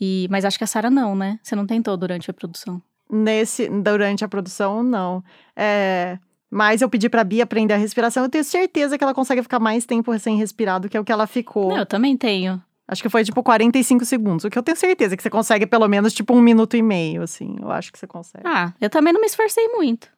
E, 0.00 0.28
mas 0.30 0.44
acho 0.44 0.56
que 0.56 0.62
a 0.62 0.68
Sara 0.68 0.88
não, 0.88 1.16
né? 1.16 1.40
Você 1.42 1.56
não 1.56 1.66
tentou 1.66 1.96
durante 1.96 2.30
a 2.30 2.32
produção. 2.32 2.80
Nesse, 3.10 3.68
durante 3.68 4.24
a 4.24 4.28
produção, 4.28 4.84
não. 4.84 5.22
É, 5.56 6.16
mas 6.48 6.80
eu 6.80 6.88
pedi 6.88 7.08
pra 7.08 7.24
Bia 7.24 7.42
aprender 7.42 7.74
a 7.74 7.76
respiração. 7.76 8.22
Eu 8.22 8.30
tenho 8.30 8.44
certeza 8.44 8.96
que 8.96 9.02
ela 9.02 9.12
consegue 9.12 9.42
ficar 9.42 9.58
mais 9.58 9.84
tempo 9.84 10.16
sem 10.20 10.38
respirar 10.38 10.78
do 10.78 10.88
que 10.88 10.96
é 10.96 11.00
o 11.00 11.04
que 11.04 11.12
ela 11.12 11.26
ficou. 11.26 11.70
Não, 11.70 11.78
eu 11.78 11.86
também 11.86 12.16
tenho. 12.16 12.62
Acho 12.88 13.02
que 13.02 13.08
foi 13.10 13.22
tipo 13.22 13.42
45 13.42 14.04
segundos. 14.06 14.44
O 14.44 14.50
que 14.50 14.58
eu 14.58 14.62
tenho 14.62 14.76
certeza 14.76 15.14
que 15.14 15.22
você 15.22 15.28
consegue 15.28 15.66
pelo 15.66 15.86
menos 15.86 16.14
tipo 16.14 16.34
um 16.34 16.40
minuto 16.40 16.74
e 16.74 16.82
meio, 16.82 17.22
assim. 17.22 17.56
Eu 17.60 17.70
acho 17.70 17.92
que 17.92 17.98
você 17.98 18.06
consegue. 18.06 18.44
Ah, 18.46 18.72
eu 18.80 18.88
também 18.88 19.12
não 19.12 19.20
me 19.20 19.26
esforcei 19.26 19.68
muito. 19.68 20.08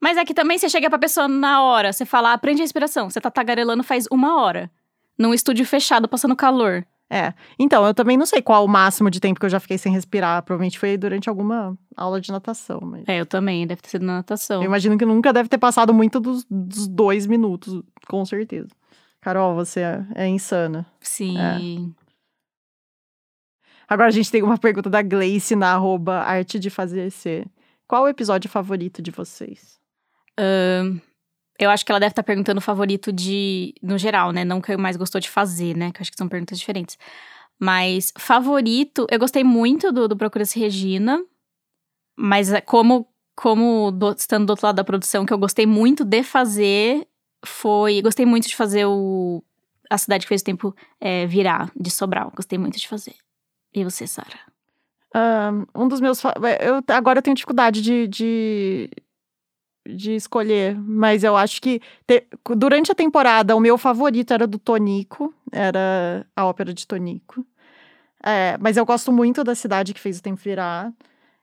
Mas 0.00 0.16
é 0.16 0.24
que 0.24 0.34
também 0.34 0.58
você 0.58 0.68
chega 0.68 0.88
pra 0.90 0.98
pessoa 0.98 1.28
na 1.28 1.62
hora, 1.62 1.92
você 1.92 2.04
fala, 2.04 2.32
aprende 2.32 2.60
a 2.60 2.64
respiração. 2.64 3.08
Você 3.08 3.20
tá 3.20 3.30
tagarelando 3.30 3.82
faz 3.84 4.06
uma 4.10 4.42
hora. 4.42 4.70
Num 5.16 5.32
estúdio 5.32 5.64
fechado, 5.64 6.08
passando 6.08 6.34
calor. 6.36 6.84
É. 7.10 7.32
Então, 7.58 7.86
eu 7.86 7.94
também 7.94 8.16
não 8.16 8.26
sei 8.26 8.42
qual 8.42 8.64
o 8.64 8.68
máximo 8.68 9.10
de 9.10 9.18
tempo 9.18 9.40
que 9.40 9.46
eu 9.46 9.50
já 9.50 9.58
fiquei 9.58 9.78
sem 9.78 9.92
respirar. 9.92 10.42
Provavelmente 10.42 10.78
foi 10.78 10.96
durante 10.96 11.28
alguma 11.28 11.76
aula 11.96 12.20
de 12.20 12.30
natação. 12.30 12.80
Mas 12.82 13.04
É, 13.08 13.20
eu 13.20 13.26
também, 13.26 13.66
deve 13.66 13.80
ter 13.80 13.88
sido 13.90 14.04
na 14.04 14.14
natação. 14.14 14.62
eu 14.62 14.66
imagino 14.66 14.98
que 14.98 15.06
nunca 15.06 15.32
deve 15.32 15.48
ter 15.48 15.58
passado 15.58 15.94
muito 15.94 16.20
dos, 16.20 16.44
dos 16.50 16.86
dois 16.86 17.26
minutos, 17.26 17.82
com 18.06 18.24
certeza. 18.24 18.68
Carol, 19.20 19.54
você 19.54 19.80
é, 19.80 20.06
é 20.14 20.28
insana. 20.28 20.86
Sim. 21.00 21.94
Agora 23.88 24.08
a 24.08 24.12
gente 24.12 24.30
tem 24.30 24.42
uma 24.42 24.58
pergunta 24.58 24.90
da 24.90 25.00
Gleice 25.02 25.56
na 25.56 25.72
arroba 25.72 26.18
arte 26.20 26.58
de 26.58 26.68
fazer 26.70 27.10
ser. 27.10 27.46
Qual 27.86 28.04
o 28.04 28.08
episódio 28.08 28.50
favorito 28.50 29.00
de 29.00 29.10
vocês? 29.10 29.78
Ahn, 30.38 30.98
eu 31.58 31.70
acho 31.70 31.84
que 31.84 31.90
ela 31.90 31.98
deve 31.98 32.12
estar 32.12 32.22
perguntando 32.22 32.58
o 32.58 32.62
favorito 32.62 33.10
de. 33.12 33.74
No 33.82 33.96
geral, 33.98 34.30
né? 34.30 34.44
Não 34.44 34.60
que 34.60 34.76
mais 34.76 34.96
gostou 34.96 35.20
de 35.20 35.28
fazer, 35.30 35.76
né? 35.76 35.90
Que 35.90 35.98
eu 35.98 36.02
acho 36.02 36.10
que 36.10 36.18
são 36.18 36.28
perguntas 36.28 36.58
diferentes. 36.58 36.98
Mas 37.58 38.12
favorito, 38.18 39.06
eu 39.10 39.18
gostei 39.18 39.42
muito 39.42 39.90
do, 39.90 40.06
do 40.06 40.16
Procura-se 40.16 40.58
Regina. 40.60 41.20
Mas 42.16 42.52
é, 42.52 42.60
como, 42.60 43.08
como 43.36 43.90
do- 43.90 44.12
estando 44.12 44.46
do 44.46 44.50
outro 44.50 44.66
lado 44.66 44.76
da 44.76 44.84
produção, 44.84 45.24
que 45.24 45.32
eu 45.32 45.38
gostei 45.38 45.66
muito 45.66 46.04
de 46.04 46.22
fazer 46.22 47.06
foi. 47.44 48.02
Gostei 48.02 48.26
muito 48.26 48.48
de 48.48 48.54
fazer 48.56 48.84
o. 48.86 49.42
A 49.90 49.96
cidade 49.96 50.24
que 50.26 50.28
fez 50.28 50.42
o 50.42 50.44
tempo 50.44 50.76
é, 51.00 51.26
virar, 51.26 51.72
de 51.74 51.90
Sobral. 51.90 52.30
Gostei 52.36 52.58
muito 52.58 52.78
de 52.78 52.86
fazer. 52.86 53.14
E 53.72 53.84
você, 53.84 54.06
Sara? 54.06 54.38
Ahn, 55.14 55.66
um 55.74 55.88
dos 55.88 56.00
meus. 56.00 56.22
Eu, 56.60 56.82
agora 56.94 57.18
eu 57.18 57.22
tenho 57.22 57.34
dificuldade 57.36 57.82
de, 57.82 58.08
de, 58.08 58.90
de 59.86 60.12
escolher, 60.14 60.76
mas 60.78 61.24
eu 61.24 61.36
acho 61.36 61.60
que 61.62 61.80
te- 62.06 62.26
durante 62.56 62.92
a 62.92 62.94
temporada 62.94 63.56
o 63.56 63.60
meu 63.60 63.78
favorito 63.78 64.32
era 64.32 64.46
do 64.46 64.58
Tonico, 64.58 65.34
era 65.52 66.26
a 66.36 66.46
ópera 66.46 66.74
de 66.74 66.86
Tonico. 66.86 67.46
É, 68.24 68.58
mas 68.58 68.76
eu 68.76 68.86
gosto 68.86 69.12
muito 69.12 69.44
da 69.44 69.54
cidade 69.54 69.94
que 69.94 70.00
fez 70.00 70.18
o 70.18 70.22
tempo 70.22 70.40
virar. 70.42 70.92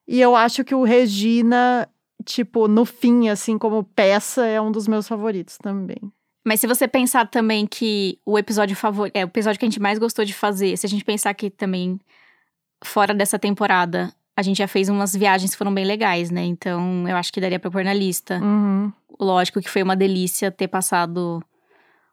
E 0.08 0.22
eu 0.22 0.36
acho 0.36 0.64
que 0.66 0.76
o 0.76 0.84
Regina, 0.84 1.90
tipo, 2.26 2.68
no 2.68 2.86
fim, 2.86 3.30
assim, 3.30 3.58
como 3.58 3.84
peça, 3.84 4.46
é 4.46 4.62
um 4.62 4.72
dos 4.72 4.88
meus 4.88 5.08
favoritos 5.08 5.58
também. 5.58 5.98
Mas 6.46 6.60
se 6.60 6.68
você 6.68 6.88
pensar 6.88 7.28
também 7.28 7.66
que 7.66 8.20
o 8.24 8.38
episódio 8.38 8.76
favorito. 8.76 9.16
É 9.16 9.26
o 9.26 9.28
episódio 9.28 9.60
que 9.60 9.66
a 9.66 9.70
gente 9.70 9.82
mais 9.82 9.98
gostou 9.98 10.24
de 10.24 10.34
fazer, 10.34 10.78
se 10.78 10.86
a 10.86 10.90
gente 10.90 11.04
pensar 11.04 11.34
que 11.34 11.50
também, 11.50 12.00
fora 12.84 13.16
dessa 13.16 13.40
temporada, 13.40 14.14
a 14.38 14.44
gente 14.44 14.58
já 14.58 14.68
fez 14.68 14.88
umas 14.88 15.16
viagens 15.16 15.52
que 15.52 15.58
foram 15.58 15.74
bem 15.74 15.84
legais, 15.84 16.30
né? 16.30 16.44
Então 16.44 17.08
eu 17.10 17.18
acho 17.18 17.34
que 17.34 17.42
daria 17.42 17.60
pra 17.60 17.72
pôr 17.72 17.84
na 17.84 17.94
lista. 17.94 18.40
Uhum. 18.40 18.94
Lógico 19.20 19.60
que 19.60 19.70
foi 19.70 19.82
uma 19.82 19.96
delícia 19.96 20.52
ter 20.52 20.68
passado 20.68 21.44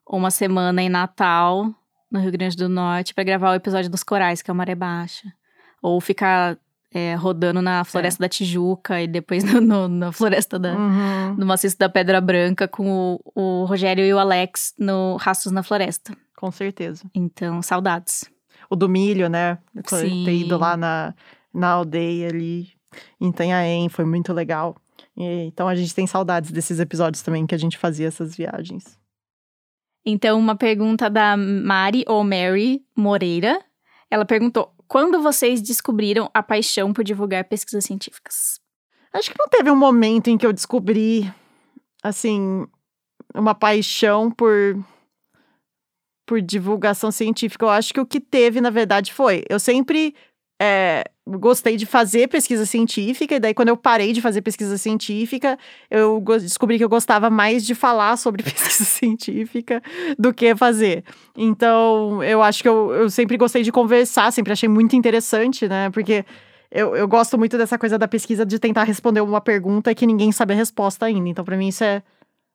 uma 0.08 0.30
semana 0.30 0.82
em 0.82 0.88
Natal, 0.88 1.72
no 2.10 2.18
Rio 2.18 2.32
Grande 2.32 2.56
do 2.56 2.68
Norte, 2.68 3.12
pra 3.12 3.24
gravar 3.24 3.50
o 3.50 3.54
episódio 3.54 3.90
dos 3.90 4.02
corais, 4.02 4.40
que 4.40 4.50
é 4.50 4.54
o 4.54 4.56
Maré 4.56 4.74
Baixa. 4.74 5.30
Ou 5.82 6.00
ficar 6.00 6.56
é, 6.94 7.14
rodando 7.14 7.62
na 7.62 7.84
Floresta 7.84 8.20
da 8.22 8.28
Tijuca 8.28 9.00
e 9.00 9.06
depois 9.06 9.42
no- 9.44 9.60
no- 9.60 9.88
na 9.88 10.12
Floresta 10.12 10.58
da 10.58 10.74
Uhum. 10.76 11.34
no 11.36 11.46
Maciço 11.46 11.78
da 11.78 11.88
Pedra 11.88 12.20
Branca 12.20 12.68
com 12.68 13.18
o, 13.34 13.62
o 13.62 13.64
Rogério 13.64 14.04
e 14.04 14.12
o 14.12 14.18
Alex 14.18 14.74
no 14.78 15.16
Rastros 15.16 15.52
na 15.52 15.62
Floresta. 15.62 16.16
Com 16.36 16.50
certeza. 16.50 17.04
Então, 17.14 17.62
saudades. 17.62 18.24
o 18.68 18.76
do 18.76 18.88
milho, 18.88 19.28
né? 19.28 19.58
Ter 19.88 20.08
Sim. 20.08 20.28
ido 20.28 20.58
lá 20.58 20.76
na, 20.76 21.14
na 21.54 21.68
aldeia 21.70 22.28
ali 22.28 22.68
em 23.20 23.28
Itanhaém, 23.30 23.88
foi 23.88 24.04
muito 24.04 24.32
legal. 24.32 24.76
E, 25.16 25.44
então 25.46 25.68
a 25.68 25.74
gente 25.74 25.94
tem 25.94 26.06
saudades 26.06 26.50
desses 26.50 26.78
episódios 26.80 27.22
também 27.22 27.46
que 27.46 27.54
a 27.54 27.58
gente 27.58 27.78
fazia 27.78 28.08
essas 28.08 28.36
viagens. 28.36 28.98
Então, 30.04 30.38
uma 30.38 30.56
pergunta 30.56 31.08
da 31.08 31.36
Mari 31.36 32.04
ou 32.08 32.24
Mary 32.24 32.82
Moreira. 32.96 33.60
Ela 34.10 34.24
perguntou: 34.24 34.72
quando 34.92 35.22
vocês 35.22 35.62
descobriram 35.62 36.30
a 36.34 36.42
paixão 36.42 36.92
por 36.92 37.02
divulgar 37.02 37.44
pesquisas 37.44 37.82
científicas? 37.82 38.60
Acho 39.10 39.30
que 39.30 39.38
não 39.38 39.48
teve 39.48 39.70
um 39.70 39.76
momento 39.76 40.28
em 40.28 40.36
que 40.36 40.44
eu 40.44 40.52
descobri, 40.52 41.32
assim, 42.02 42.66
uma 43.34 43.54
paixão 43.54 44.30
por 44.30 44.52
por 46.26 46.42
divulgação 46.42 47.10
científica. 47.10 47.64
Eu 47.64 47.70
acho 47.70 47.94
que 47.94 48.00
o 48.00 48.04
que 48.04 48.20
teve, 48.20 48.60
na 48.60 48.68
verdade, 48.68 49.14
foi. 49.14 49.42
Eu 49.48 49.58
sempre 49.58 50.14
é, 50.60 51.04
gostei 51.26 51.76
de 51.76 51.86
fazer 51.86 52.28
pesquisa 52.28 52.66
científica, 52.66 53.36
e 53.36 53.40
daí, 53.40 53.54
quando 53.54 53.68
eu 53.68 53.76
parei 53.76 54.12
de 54.12 54.20
fazer 54.20 54.42
pesquisa 54.42 54.76
científica, 54.76 55.56
eu 55.90 56.20
descobri 56.40 56.78
que 56.78 56.84
eu 56.84 56.88
gostava 56.88 57.30
mais 57.30 57.64
de 57.64 57.74
falar 57.74 58.16
sobre 58.16 58.42
pesquisa 58.44 58.84
científica 58.84 59.80
do 60.18 60.34
que 60.34 60.54
fazer. 60.56 61.04
Então, 61.36 62.22
eu 62.24 62.42
acho 62.42 62.62
que 62.62 62.68
eu, 62.68 62.92
eu 62.92 63.10
sempre 63.10 63.36
gostei 63.36 63.62
de 63.62 63.70
conversar, 63.70 64.32
sempre 64.32 64.52
achei 64.52 64.68
muito 64.68 64.96
interessante, 64.96 65.68
né? 65.68 65.90
Porque 65.90 66.24
eu, 66.70 66.96
eu 66.96 67.06
gosto 67.06 67.38
muito 67.38 67.56
dessa 67.56 67.78
coisa 67.78 67.98
da 67.98 68.08
pesquisa 68.08 68.44
de 68.44 68.58
tentar 68.58 68.84
responder 68.84 69.20
uma 69.20 69.40
pergunta 69.40 69.94
que 69.94 70.06
ninguém 70.06 70.32
sabe 70.32 70.54
a 70.54 70.56
resposta 70.56 71.06
ainda. 71.06 71.28
Então, 71.28 71.44
para 71.44 71.56
mim, 71.56 71.68
isso 71.68 71.84
é 71.84 72.02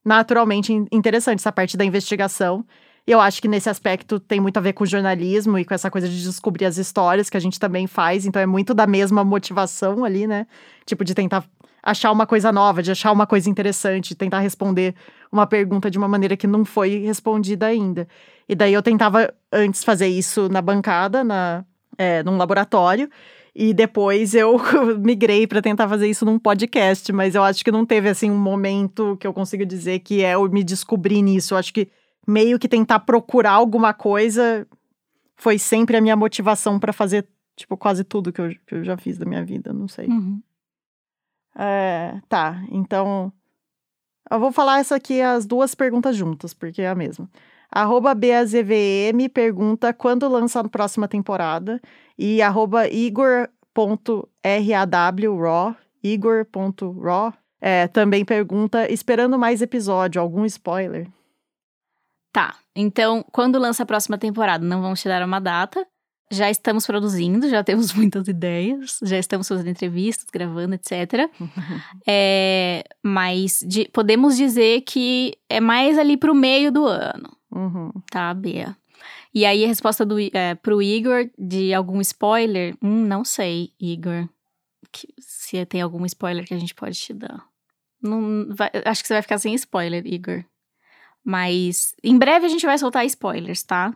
naturalmente 0.04 0.74
in- 0.74 0.88
interessante, 0.92 1.40
essa 1.40 1.52
parte 1.52 1.78
da 1.78 1.86
investigação. 1.86 2.66
Eu 3.08 3.22
acho 3.22 3.42
que 3.42 3.48
nesse 3.48 3.70
aspecto 3.70 4.20
tem 4.20 4.42
muito 4.42 4.58
a 4.58 4.62
ver 4.62 4.74
com 4.74 4.86
jornalismo 4.86 5.58
e 5.58 5.64
com 5.64 5.74
essa 5.74 5.90
coisa 5.90 6.10
de 6.10 6.22
descobrir 6.22 6.66
as 6.66 6.78
histórias 6.78 7.30
que 7.30 7.38
a 7.38 7.40
gente 7.40 7.58
também 7.58 7.88
faz. 7.88 8.26
Então, 8.26 8.42
é 8.42 8.46
muito 8.46 8.74
da 8.74 8.86
mesma 8.86 9.24
motivação 9.24 10.04
ali, 10.04 10.28
né? 10.28 10.46
Tipo, 10.86 11.06
de 11.06 11.16
tentar 11.16 11.46
achar 11.82 12.12
uma 12.12 12.28
coisa 12.28 12.52
nova, 12.52 12.84
de 12.84 12.92
achar 12.92 13.14
uma 13.14 13.26
coisa 13.26 13.50
interessante, 13.50 14.14
tentar 14.14 14.40
responder 14.40 14.94
uma 15.32 15.48
pergunta 15.48 15.90
de 15.90 15.98
uma 15.98 16.08
maneira 16.08 16.36
que 16.36 16.46
não 16.46 16.66
foi 16.66 16.98
respondida 16.98 17.68
ainda. 17.68 18.10
E 18.48 18.54
daí 18.54 18.74
eu 18.74 18.84
tentava 18.84 19.34
antes 19.54 19.86
fazer 19.86 20.08
isso 20.08 20.50
na 20.50 20.62
bancada, 20.62 21.24
na, 21.24 21.64
é, 21.98 22.22
num 22.24 22.36
laboratório. 22.36 23.10
E 23.56 23.74
depois 23.74 24.36
eu 24.36 24.60
migrei 25.00 25.48
para 25.48 25.62
tentar 25.62 25.88
fazer 25.88 26.10
isso 26.10 26.26
num 26.26 26.38
podcast, 26.38 27.12
mas 27.14 27.36
eu 27.36 27.44
acho 27.44 27.64
que 27.64 27.72
não 27.72 27.86
teve 27.86 28.10
assim 28.10 28.30
um 28.30 28.38
momento 28.38 29.16
que 29.18 29.26
eu 29.26 29.34
consiga 29.34 29.66
dizer 29.66 30.00
que 30.00 30.26
é 30.26 30.36
eu 30.36 30.44
me 30.50 30.66
descobrir 30.66 31.22
nisso. 31.22 31.54
Eu 31.54 31.58
acho 31.58 31.74
que 31.74 31.88
meio 32.28 32.60
que 32.60 32.68
tentar 32.68 33.00
procurar 33.00 33.54
alguma 33.54 33.94
coisa 33.94 34.68
foi 35.38 35.58
sempre 35.58 35.96
a 35.96 36.02
minha 36.02 36.16
motivação 36.16 36.80
para 36.80 36.92
fazer 36.92 37.28
tipo 37.56 37.78
quase 37.78 38.04
tudo 38.04 38.34
que 38.34 38.42
eu, 38.42 38.50
que 38.66 38.76
eu, 38.76 38.84
já 38.84 38.98
fiz 38.98 39.18
da 39.18 39.26
minha 39.26 39.44
vida, 39.44 39.72
não 39.72 39.88
sei. 39.88 40.08
Uhum. 40.08 40.42
É, 41.56 42.20
tá, 42.28 42.64
então 42.70 43.32
eu 44.30 44.40
vou 44.40 44.52
falar 44.52 44.80
essa 44.80 44.96
aqui 44.96 45.22
as 45.22 45.46
duas 45.46 45.74
perguntas 45.74 46.16
juntas, 46.16 46.54
porque 46.54 46.82
é 46.82 46.90
a 46.90 46.96
mesma. 46.96 47.30
Arroba 47.72 48.14
BAZVM 48.14 49.30
pergunta 49.34 49.94
quando 49.94 50.28
lança 50.28 50.60
a 50.60 50.70
próxima 50.70 51.08
temporada. 51.08 51.82
E 52.18 52.42
arroba 52.42 52.88
igor.raw, 52.88 53.36
igor.raw, 56.04 57.34
é, 57.60 57.88
também 57.88 58.26
pergunta, 58.26 58.92
esperando 58.92 59.38
mais 59.38 59.62
episódio, 59.62 60.22
algum 60.22 60.46
spoiler? 60.46 61.08
Tá, 62.38 62.56
então, 62.76 63.26
quando 63.32 63.58
lança 63.58 63.82
a 63.82 63.86
próxima 63.86 64.16
temporada? 64.16 64.64
Não 64.64 64.80
vamos 64.80 65.02
te 65.02 65.08
dar 65.08 65.26
uma 65.26 65.40
data. 65.40 65.84
Já 66.30 66.52
estamos 66.52 66.86
produzindo, 66.86 67.50
já 67.50 67.64
temos 67.64 67.92
muitas 67.98 68.28
ideias, 68.28 69.00
já 69.02 69.18
estamos 69.18 69.48
fazendo 69.48 69.72
entrevistas, 69.72 70.28
gravando, 70.32 70.76
etc. 70.76 71.32
é, 72.08 72.84
mas 73.02 73.66
de, 73.68 73.90
podemos 73.92 74.38
dizer 74.38 74.82
que 74.82 75.36
é 75.50 75.60
mais 75.60 75.98
ali 75.98 76.16
pro 76.16 76.36
meio 76.36 76.72
do 76.72 76.86
ano. 76.86 77.36
Uhum. 77.52 77.92
Tá, 78.12 78.32
Bia? 78.36 78.78
E 79.34 79.44
aí 79.44 79.66
a 79.66 79.68
resposta 79.68 80.06
do, 80.06 80.20
é, 80.20 80.54
pro 80.54 80.80
Igor 80.80 81.28
de 81.40 81.74
algum 81.74 82.00
spoiler? 82.02 82.78
Hum, 82.84 83.04
não 83.08 83.26
sei, 83.26 83.72
Igor. 83.80 84.30
Que, 84.92 85.08
se 85.18 85.66
tem 85.66 85.82
algum 85.82 86.06
spoiler 86.06 86.46
que 86.46 86.54
a 86.54 86.60
gente 86.60 86.76
pode 86.76 87.00
te 87.00 87.16
dar. 87.16 87.44
Não, 88.00 88.46
vai, 88.54 88.70
acho 88.86 89.02
que 89.02 89.08
você 89.08 89.16
vai 89.16 89.24
ficar 89.24 89.40
sem 89.40 89.56
spoiler, 89.56 90.06
Igor. 90.06 90.46
Mas 91.30 91.94
em 92.02 92.18
breve 92.18 92.46
a 92.46 92.50
gente 92.50 92.66
vai 92.66 92.78
soltar 92.78 93.06
spoilers, 93.06 93.62
tá? 93.62 93.94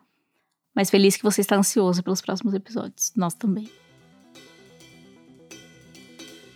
Mas 0.76 0.90
feliz 0.90 1.16
que 1.16 1.24
você 1.24 1.40
está 1.40 1.56
ansioso 1.56 2.04
pelos 2.04 2.20
próximos 2.20 2.54
episódios. 2.54 3.14
Nós 3.16 3.34
também. 3.34 3.72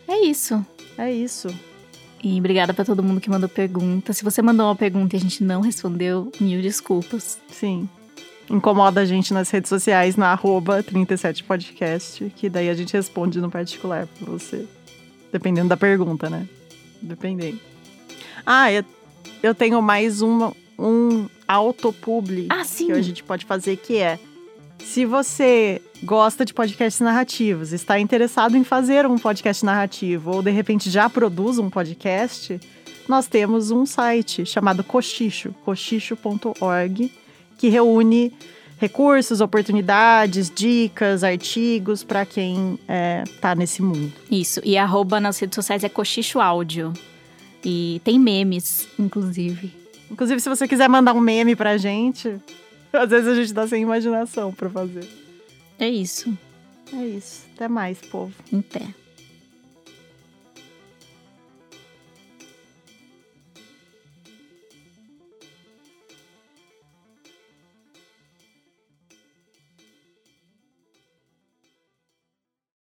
É 0.05 0.19
isso. 0.25 0.65
É 0.97 1.09
isso. 1.09 1.47
E 2.21 2.38
obrigada 2.38 2.73
para 2.73 2.83
todo 2.83 3.01
mundo 3.01 3.21
que 3.21 3.29
mandou 3.29 3.47
pergunta. 3.47 4.11
Se 4.11 4.21
você 4.21 4.41
mandou 4.41 4.65
uma 4.65 4.75
pergunta 4.75 5.15
e 5.15 5.17
a 5.17 5.21
gente 5.21 5.41
não 5.45 5.61
respondeu, 5.61 6.29
mil 6.41 6.61
desculpas. 6.61 7.39
Sim. 7.49 7.88
Incomoda 8.49 8.99
a 8.99 9.05
gente 9.05 9.33
nas 9.33 9.49
redes 9.49 9.69
sociais, 9.69 10.17
na 10.17 10.33
arroba 10.33 10.83
37podcast, 10.83 12.33
que 12.35 12.49
daí 12.49 12.69
a 12.69 12.73
gente 12.73 12.91
responde 12.91 13.39
no 13.39 13.49
particular 13.49 14.07
pra 14.07 14.29
você. 14.29 14.67
Dependendo 15.31 15.69
da 15.69 15.77
pergunta, 15.77 16.29
né? 16.29 16.45
Dependendo. 17.01 17.61
Ah, 18.45 18.69
eu, 18.69 18.83
eu 19.41 19.55
tenho 19.55 19.81
mais 19.81 20.21
uma, 20.21 20.53
um 20.77 21.27
autopubli 21.47 22.47
ah, 22.49 22.63
sim. 22.63 22.88
que 22.88 22.91
a 22.91 23.01
gente 23.01 23.23
pode 23.23 23.45
fazer, 23.45 23.77
que 23.77 23.97
é 23.97 24.19
se 24.79 25.05
você 25.05 25.81
gosta 26.03 26.45
de 26.45 26.53
podcasts 26.53 27.01
narrativos, 27.01 27.73
está 27.73 27.99
interessado 27.99 28.55
em 28.55 28.63
fazer 28.63 29.05
um 29.05 29.17
podcast 29.17 29.65
narrativo 29.65 30.31
ou 30.31 30.43
de 30.43 30.51
repente 30.51 30.89
já 30.89 31.09
produz 31.09 31.57
um 31.57 31.69
podcast, 31.69 32.59
nós 33.07 33.27
temos 33.27 33.71
um 33.71 33.85
site 33.85 34.45
chamado 34.45 34.83
Cochicho, 34.83 35.53
cochicho.org, 35.63 37.11
que 37.57 37.69
reúne 37.69 38.33
recursos, 38.77 39.41
oportunidades, 39.41 40.51
dicas, 40.53 41.23
artigos 41.23 42.03
para 42.03 42.25
quem 42.25 42.77
está 43.25 43.51
é, 43.51 43.55
nesse 43.55 43.81
mundo. 43.81 44.11
Isso, 44.29 44.61
e 44.63 44.77
arroba 44.77 45.19
nas 45.19 45.39
redes 45.39 45.55
sociais 45.55 45.83
é 45.83 45.89
Cochicho 45.89 46.39
Áudio. 46.39 46.93
E 47.63 47.99
tem 48.03 48.19
memes, 48.19 48.88
inclusive. 48.99 49.85
Inclusive, 50.15 50.39
se 50.39 50.47
você 50.47 50.65
quiser 50.65 50.88
mandar 50.88 51.12
um 51.12 51.19
meme 51.19 51.58
pra 51.58 51.75
gente, 51.75 52.39
às 52.93 53.10
vezes 53.10 53.28
a 53.28 53.36
gente 53.36 53.54
dá 53.54 53.67
sem 53.67 53.82
imaginação 53.84 54.54
para 54.54 54.69
fazer. 54.69 55.06
É 55.78 55.89
isso. 55.89 56.34
É 56.93 57.06
isso. 57.06 57.45
Até 57.54 57.67
mais, 57.67 57.99
povo. 57.99 58.34
Até. 58.58 58.88